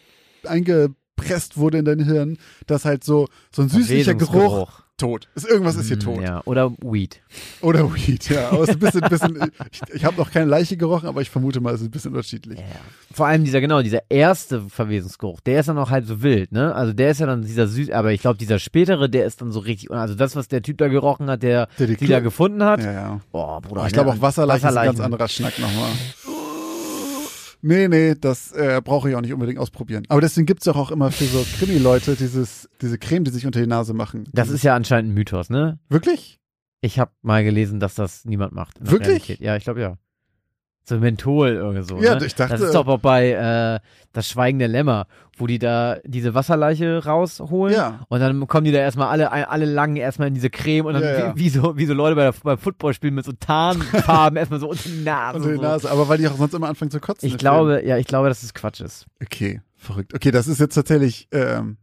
[1.21, 5.49] eingepresst wurde in dein Hirn, dass halt so, so ein süßlicher Geruch tot ist.
[5.49, 6.23] Irgendwas ist hier Mm, tot.
[6.23, 7.23] Ja, oder Weed.
[7.63, 8.51] Oder Weed, ja.
[8.51, 11.31] Aber es ist ein bisschen, bisschen ich, ich habe noch keine Leiche gerochen, aber ich
[11.31, 12.59] vermute mal, es ist ein bisschen unterschiedlich.
[12.59, 12.65] Ja.
[13.11, 16.75] Vor allem dieser, genau, dieser erste Verwesungsgeruch, der ist dann auch halt so wild, ne?
[16.75, 19.53] Also der ist ja dann dieser süß, aber ich glaube, dieser spätere, der ist dann
[19.53, 22.21] so richtig, also das, was der Typ da gerochen hat, der, Der die die da
[22.21, 23.21] gefunden hat, Ja, ja.
[23.33, 23.81] boah, Bruder.
[23.81, 24.03] Aber ich ne?
[24.03, 25.05] glaube auch Wasserleiche ist ein ganz Wasserleichen.
[25.15, 25.89] anderer Schnack nochmal.
[27.62, 30.05] Nee, nee, das äh, brauche ich auch nicht unbedingt ausprobieren.
[30.09, 33.61] Aber deswegen gibt's doch auch immer für so Krimi-Leute dieses, diese Creme, die sich unter
[33.61, 34.25] die Nase machen.
[34.33, 35.79] Das ist ja anscheinend ein Mythos, ne?
[35.88, 36.40] Wirklich?
[36.81, 38.79] Ich habe mal gelesen, dass das niemand macht.
[38.81, 39.09] Wirklich?
[39.09, 39.40] Realität.
[39.40, 39.99] Ja, ich glaube ja.
[40.90, 41.98] So Menthol oder so.
[42.03, 42.26] Ja, ne?
[42.26, 43.79] ich dachte- Das ist doch auch bei äh,
[44.12, 45.07] Das Schweigen der Lämmer,
[45.38, 47.74] wo die da diese Wasserleiche rausholen.
[47.74, 48.00] Ja.
[48.09, 51.03] Und dann kommen die da erstmal alle, alle lang erstmal in diese Creme und dann
[51.05, 51.37] Ja, ja.
[51.37, 54.59] Wie, wie, so, wie so Leute bei der, beim Football spielen mit so Tarnfarben erstmal
[54.59, 55.37] so unter die Nase.
[55.37, 55.62] Unter die so.
[55.62, 55.90] Nase.
[55.92, 57.29] Aber weil die auch sonst immer anfangen zu kotzen.
[57.29, 59.07] Ich glaube, ja, ich glaube, dass es Quatsch ist.
[59.22, 60.12] Okay, verrückt.
[60.12, 61.76] Okay, das ist jetzt tatsächlich ähm,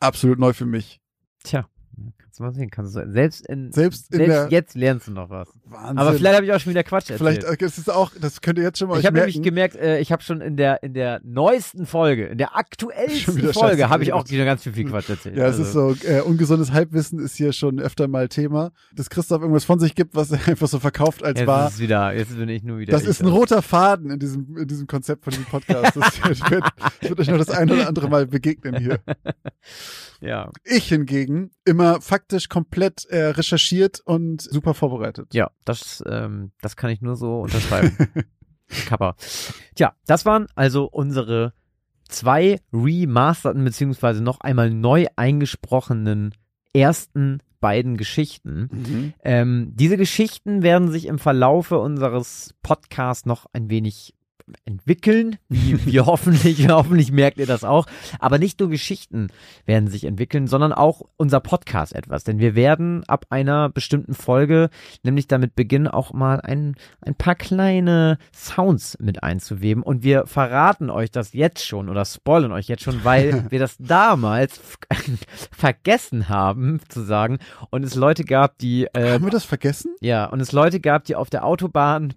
[0.00, 1.00] absolut neu für mich.
[1.44, 1.64] Tja,
[2.40, 2.70] mal sehen.
[2.70, 5.48] Kannst du selbst in, Selbst in selbst der jetzt lernst du noch was.
[5.64, 5.98] Wahnsinn.
[5.98, 7.18] Aber vielleicht habe ich auch schon wieder Quatsch erzählt.
[7.44, 10.10] Vielleicht, ist auch, das könnt ihr jetzt schon mal ich habe nämlich gemerkt, äh, ich
[10.12, 14.28] habe schon in der in der neuesten Folge, in der aktuellsten Folge, habe ich auch
[14.28, 15.36] wieder ganz viel, viel Quatsch erzählt.
[15.36, 19.10] Ja, es Also, ist so, äh, ungesundes Halbwissen ist hier schon öfter mal Thema, dass
[19.10, 21.68] Christoph irgendwas von sich gibt, was er einfach so verkauft als Jetzt wahr.
[21.68, 22.92] ist es wieder, jetzt bin ich nur wieder.
[22.92, 25.96] Das ist ein roter Faden in diesem, in diesem Konzept von diesem Podcast.
[25.96, 26.64] Das wird, wird,
[27.00, 29.00] das wird euch noch das ein oder andere Mal begegnen hier.
[30.22, 35.34] Ja, Ich hingegen immer faktisch komplett äh, recherchiert und super vorbereitet.
[35.34, 37.96] ja, das, ähm, das kann ich nur so unterschreiben.
[38.86, 39.16] Kappa.
[39.74, 41.52] Tja, das waren also unsere
[42.08, 46.34] zwei remasterten beziehungsweise noch einmal neu eingesprochenen
[46.72, 48.68] ersten beiden Geschichten.
[48.70, 49.14] Mhm.
[49.24, 54.14] Ähm, diese Geschichten werden sich im Verlaufe unseres Podcasts noch ein wenig
[54.64, 55.36] entwickeln.
[55.48, 57.86] Wie hoffentlich, hoffentlich merkt ihr das auch.
[58.18, 59.28] Aber nicht nur Geschichten
[59.66, 62.24] werden sich entwickeln, sondern auch unser Podcast etwas.
[62.24, 64.70] Denn wir werden ab einer bestimmten Folge
[65.02, 69.82] nämlich damit beginnen, auch mal ein, ein paar kleine Sounds mit einzuweben.
[69.82, 73.76] Und wir verraten euch das jetzt schon oder spoilern euch jetzt schon, weil wir das
[73.78, 74.60] damals
[75.50, 77.38] vergessen haben zu sagen
[77.70, 79.94] und es Leute gab, die äh, Haben wir das vergessen?
[80.00, 82.14] ja, und es Leute gab, die auf der Autobahn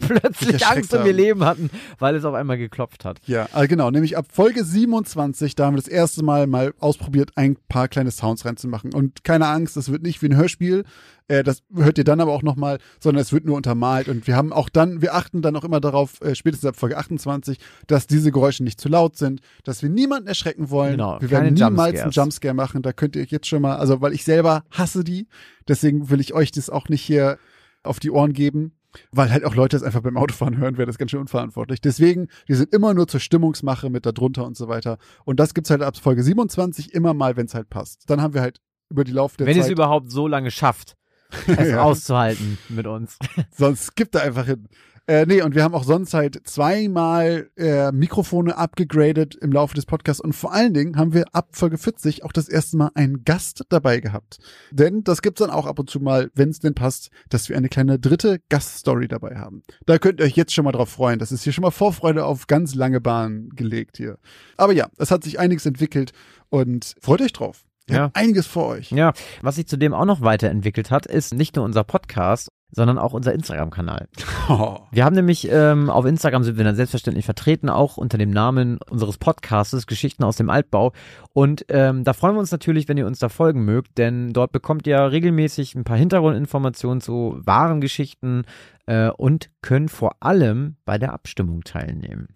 [0.00, 1.12] plötzlich Angst um ihr.
[1.12, 3.20] Leben hatten, weil es auf einmal geklopft hat.
[3.26, 7.32] Ja, also genau, nämlich ab Folge 27, da haben wir das erste Mal mal ausprobiert,
[7.36, 8.92] ein paar kleine Sounds reinzumachen.
[8.94, 10.84] Und keine Angst, das wird nicht wie ein Hörspiel,
[11.28, 14.08] äh, das hört ihr dann aber auch nochmal, sondern es wird nur untermalt.
[14.08, 16.98] Und wir haben auch dann, wir achten dann auch immer darauf, äh, spätestens ab Folge
[16.98, 20.92] 28, dass diese Geräusche nicht zu laut sind, dass wir niemanden erschrecken wollen.
[20.92, 22.14] Genau, wir werden niemals einen Jumpscares.
[22.16, 25.28] Jumpscare machen, da könnt ihr euch jetzt schon mal, also weil ich selber hasse die,
[25.66, 27.38] deswegen will ich euch das auch nicht hier
[27.82, 28.72] auf die Ohren geben.
[29.12, 31.80] Weil halt auch Leute es einfach beim Autofahren hören, wäre das ganz schön unverantwortlich.
[31.80, 34.98] Deswegen, die sind immer nur zur Stimmungsmache mit da drunter und so weiter.
[35.24, 38.08] Und das gibt's halt ab Folge 27 immer mal, wenn es halt passt.
[38.08, 40.50] Dann haben wir halt über die Lauf der Wenn ihr es Zeit, überhaupt so lange
[40.50, 40.94] schafft,
[41.46, 41.82] es Ja.
[41.82, 43.18] auszuhalten mit uns.
[43.56, 44.68] sonst skippt da einfach hin.
[45.06, 49.84] Äh, nee, und wir haben auch sonst halt zweimal äh, Mikrofone abgegradet im Laufe des
[49.84, 53.22] Podcasts und vor allen Dingen haben wir ab Folge 40 auch das erste Mal einen
[53.22, 54.38] Gast dabei gehabt.
[54.70, 57.56] Denn das gibt's dann auch ab und zu mal, wenn es denn passt, dass wir
[57.58, 59.62] eine kleine dritte Gaststory dabei haben.
[59.84, 61.18] Da könnt ihr euch jetzt schon mal drauf freuen.
[61.18, 64.18] Das ist hier schon mal Vorfreude auf ganz lange Bahn gelegt hier.
[64.56, 66.12] Aber ja, es hat sich einiges entwickelt
[66.48, 67.64] und freut euch drauf.
[67.90, 68.10] Ja.
[68.14, 68.90] einiges vor euch.
[68.92, 69.12] Ja,
[69.42, 73.32] was sich zudem auch noch weiterentwickelt hat, ist nicht nur unser Podcast, sondern auch unser
[73.32, 74.08] Instagram-Kanal.
[74.48, 74.78] Oh.
[74.90, 78.78] Wir haben nämlich ähm, auf Instagram sind wir dann selbstverständlich vertreten, auch unter dem Namen
[78.90, 80.92] unseres Podcastes Geschichten aus dem Altbau.
[81.32, 84.52] Und ähm, da freuen wir uns natürlich, wenn ihr uns da folgen mögt, denn dort
[84.52, 88.42] bekommt ihr regelmäßig ein paar Hintergrundinformationen zu wahren Geschichten
[88.86, 92.28] äh, und können vor allem bei der Abstimmung teilnehmen.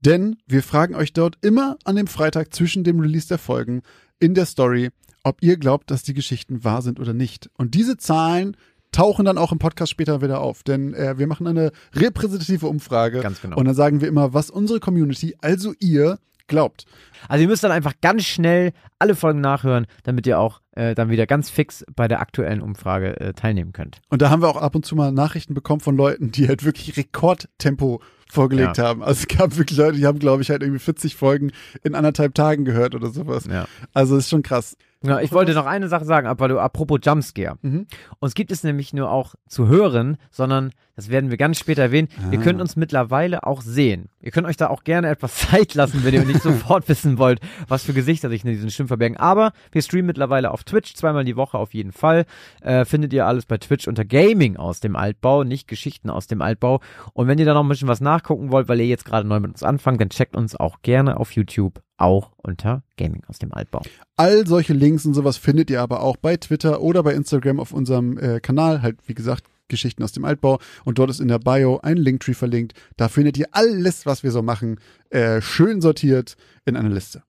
[0.00, 3.82] Denn wir fragen euch dort immer an dem Freitag zwischen dem Release der Folgen
[4.18, 4.90] in der Story,
[5.22, 7.50] ob ihr glaubt, dass die Geschichten wahr sind oder nicht.
[7.56, 8.56] Und diese Zahlen
[8.92, 13.20] tauchen dann auch im Podcast später wieder auf, denn äh, wir machen eine repräsentative Umfrage
[13.20, 13.56] Ganz genau.
[13.56, 16.84] und dann sagen wir immer, was unsere Community, also ihr, glaubt.
[17.28, 21.08] Also ihr müsst dann einfach ganz schnell alle Folgen nachhören, damit ihr auch äh, dann
[21.08, 24.00] wieder ganz fix bei der aktuellen Umfrage äh, teilnehmen könnt.
[24.10, 26.64] Und da haben wir auch ab und zu mal Nachrichten bekommen von Leuten, die halt
[26.64, 28.84] wirklich Rekordtempo vorgelegt Ja.
[28.84, 29.02] haben.
[29.02, 32.34] Also es gab wirklich Leute, die haben, glaube ich, halt irgendwie 40 Folgen in anderthalb
[32.34, 33.46] Tagen gehört oder sowas.
[33.50, 33.66] Ja.
[33.94, 34.76] Also ist schon krass.
[35.04, 37.56] Ja, ich wollte noch eine Sache sagen, aber du, apropos Jumpscare.
[37.62, 37.86] Mhm.
[38.20, 42.08] Uns gibt es nämlich nur auch zu hören, sondern, das werden wir ganz später erwähnen,
[42.30, 42.42] ihr Ah.
[42.42, 44.10] könnt uns mittlerweile auch sehen.
[44.20, 47.40] Ihr könnt euch da auch gerne etwas Zeit lassen, wenn ihr nicht sofort wissen wollt,
[47.66, 49.16] was für Gesichter sich in diesen Stimmen verbergen.
[49.16, 52.24] Aber wir streamen mittlerweile auf Twitch, zweimal die Woche auf jeden Fall.
[52.60, 56.42] Äh, findet ihr alles bei Twitch unter Gaming aus dem Altbau, nicht Geschichten aus dem
[56.42, 56.80] Altbau.
[57.14, 59.40] Und wenn ihr da noch ein bisschen was nachgucken wollt, weil ihr jetzt gerade neu
[59.40, 63.52] mit uns anfangt, dann checkt uns auch gerne auf YouTube, auch unter Gaming aus dem
[63.52, 63.82] Altbau.
[64.16, 67.72] All solche Links und sowas findet ihr aber auch bei Twitter oder bei Instagram auf
[67.72, 70.58] unserem äh, Kanal, halt wie gesagt, Geschichten aus dem Altbau.
[70.84, 72.74] Und dort ist in der Bio ein Linktree verlinkt.
[72.96, 74.80] Da findet ihr alles, was wir so machen,
[75.10, 77.22] äh, schön sortiert in einer Liste.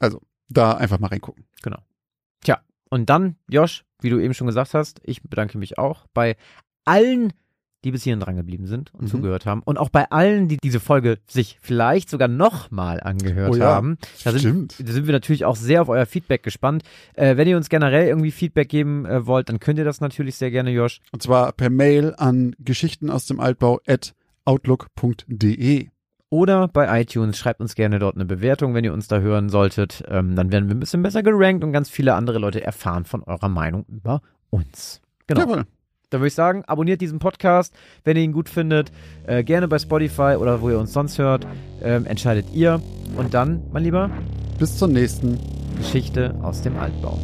[0.00, 1.44] Also, da einfach mal reingucken.
[2.42, 2.60] Tja,
[2.90, 6.36] und dann, Josh, wie du eben schon gesagt hast, ich bedanke mich auch bei
[6.84, 7.32] allen,
[7.84, 9.06] die bis hierhin dran geblieben sind und Mhm.
[9.08, 9.62] zugehört haben.
[9.64, 13.98] Und auch bei allen, die diese Folge sich vielleicht sogar nochmal angehört Oh ja, haben.
[14.24, 14.76] Da sind, Stimmt.
[14.88, 16.82] da sind wir natürlich auch sehr auf euer Feedback gespannt.
[17.14, 20.36] Äh, wenn ihr uns generell irgendwie Feedback geben äh, wollt, dann könnt ihr das natürlich
[20.36, 21.00] sehr gerne, Josh.
[21.12, 24.14] Und zwar per Mail an Geschichten aus dem Altbau at
[24.44, 25.88] outlook.de.
[26.30, 30.02] Oder bei iTunes, schreibt uns gerne dort eine Bewertung, wenn ihr uns da hören solltet.
[30.08, 33.22] Ähm, dann werden wir ein bisschen besser gerankt und ganz viele andere Leute erfahren von
[33.22, 34.20] eurer Meinung über
[34.50, 35.00] uns.
[35.28, 35.42] Genau.
[35.42, 35.64] Jawohl.
[36.14, 38.92] Dann würde ich sagen, abonniert diesen Podcast, wenn ihr ihn gut findet.
[39.26, 41.44] Äh, gerne bei Spotify oder wo ihr uns sonst hört.
[41.82, 42.80] Ähm, entscheidet ihr.
[43.16, 44.10] Und dann, mein Lieber,
[44.58, 45.40] Bis zur nächsten.
[45.76, 47.18] Geschichte aus dem Altbau.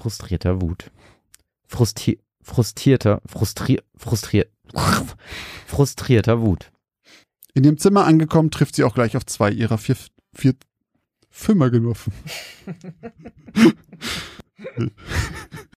[0.00, 0.90] Frustrierter Wut.
[1.66, 4.50] Frusti frustrierter, frustrier frustriert,
[5.66, 6.70] frustrierter Wut.
[7.52, 9.96] In ihrem Zimmer angekommen, trifft sie auch gleich auf zwei ihrer vier,
[10.32, 10.54] vier
[11.28, 12.12] Fimmergenossen.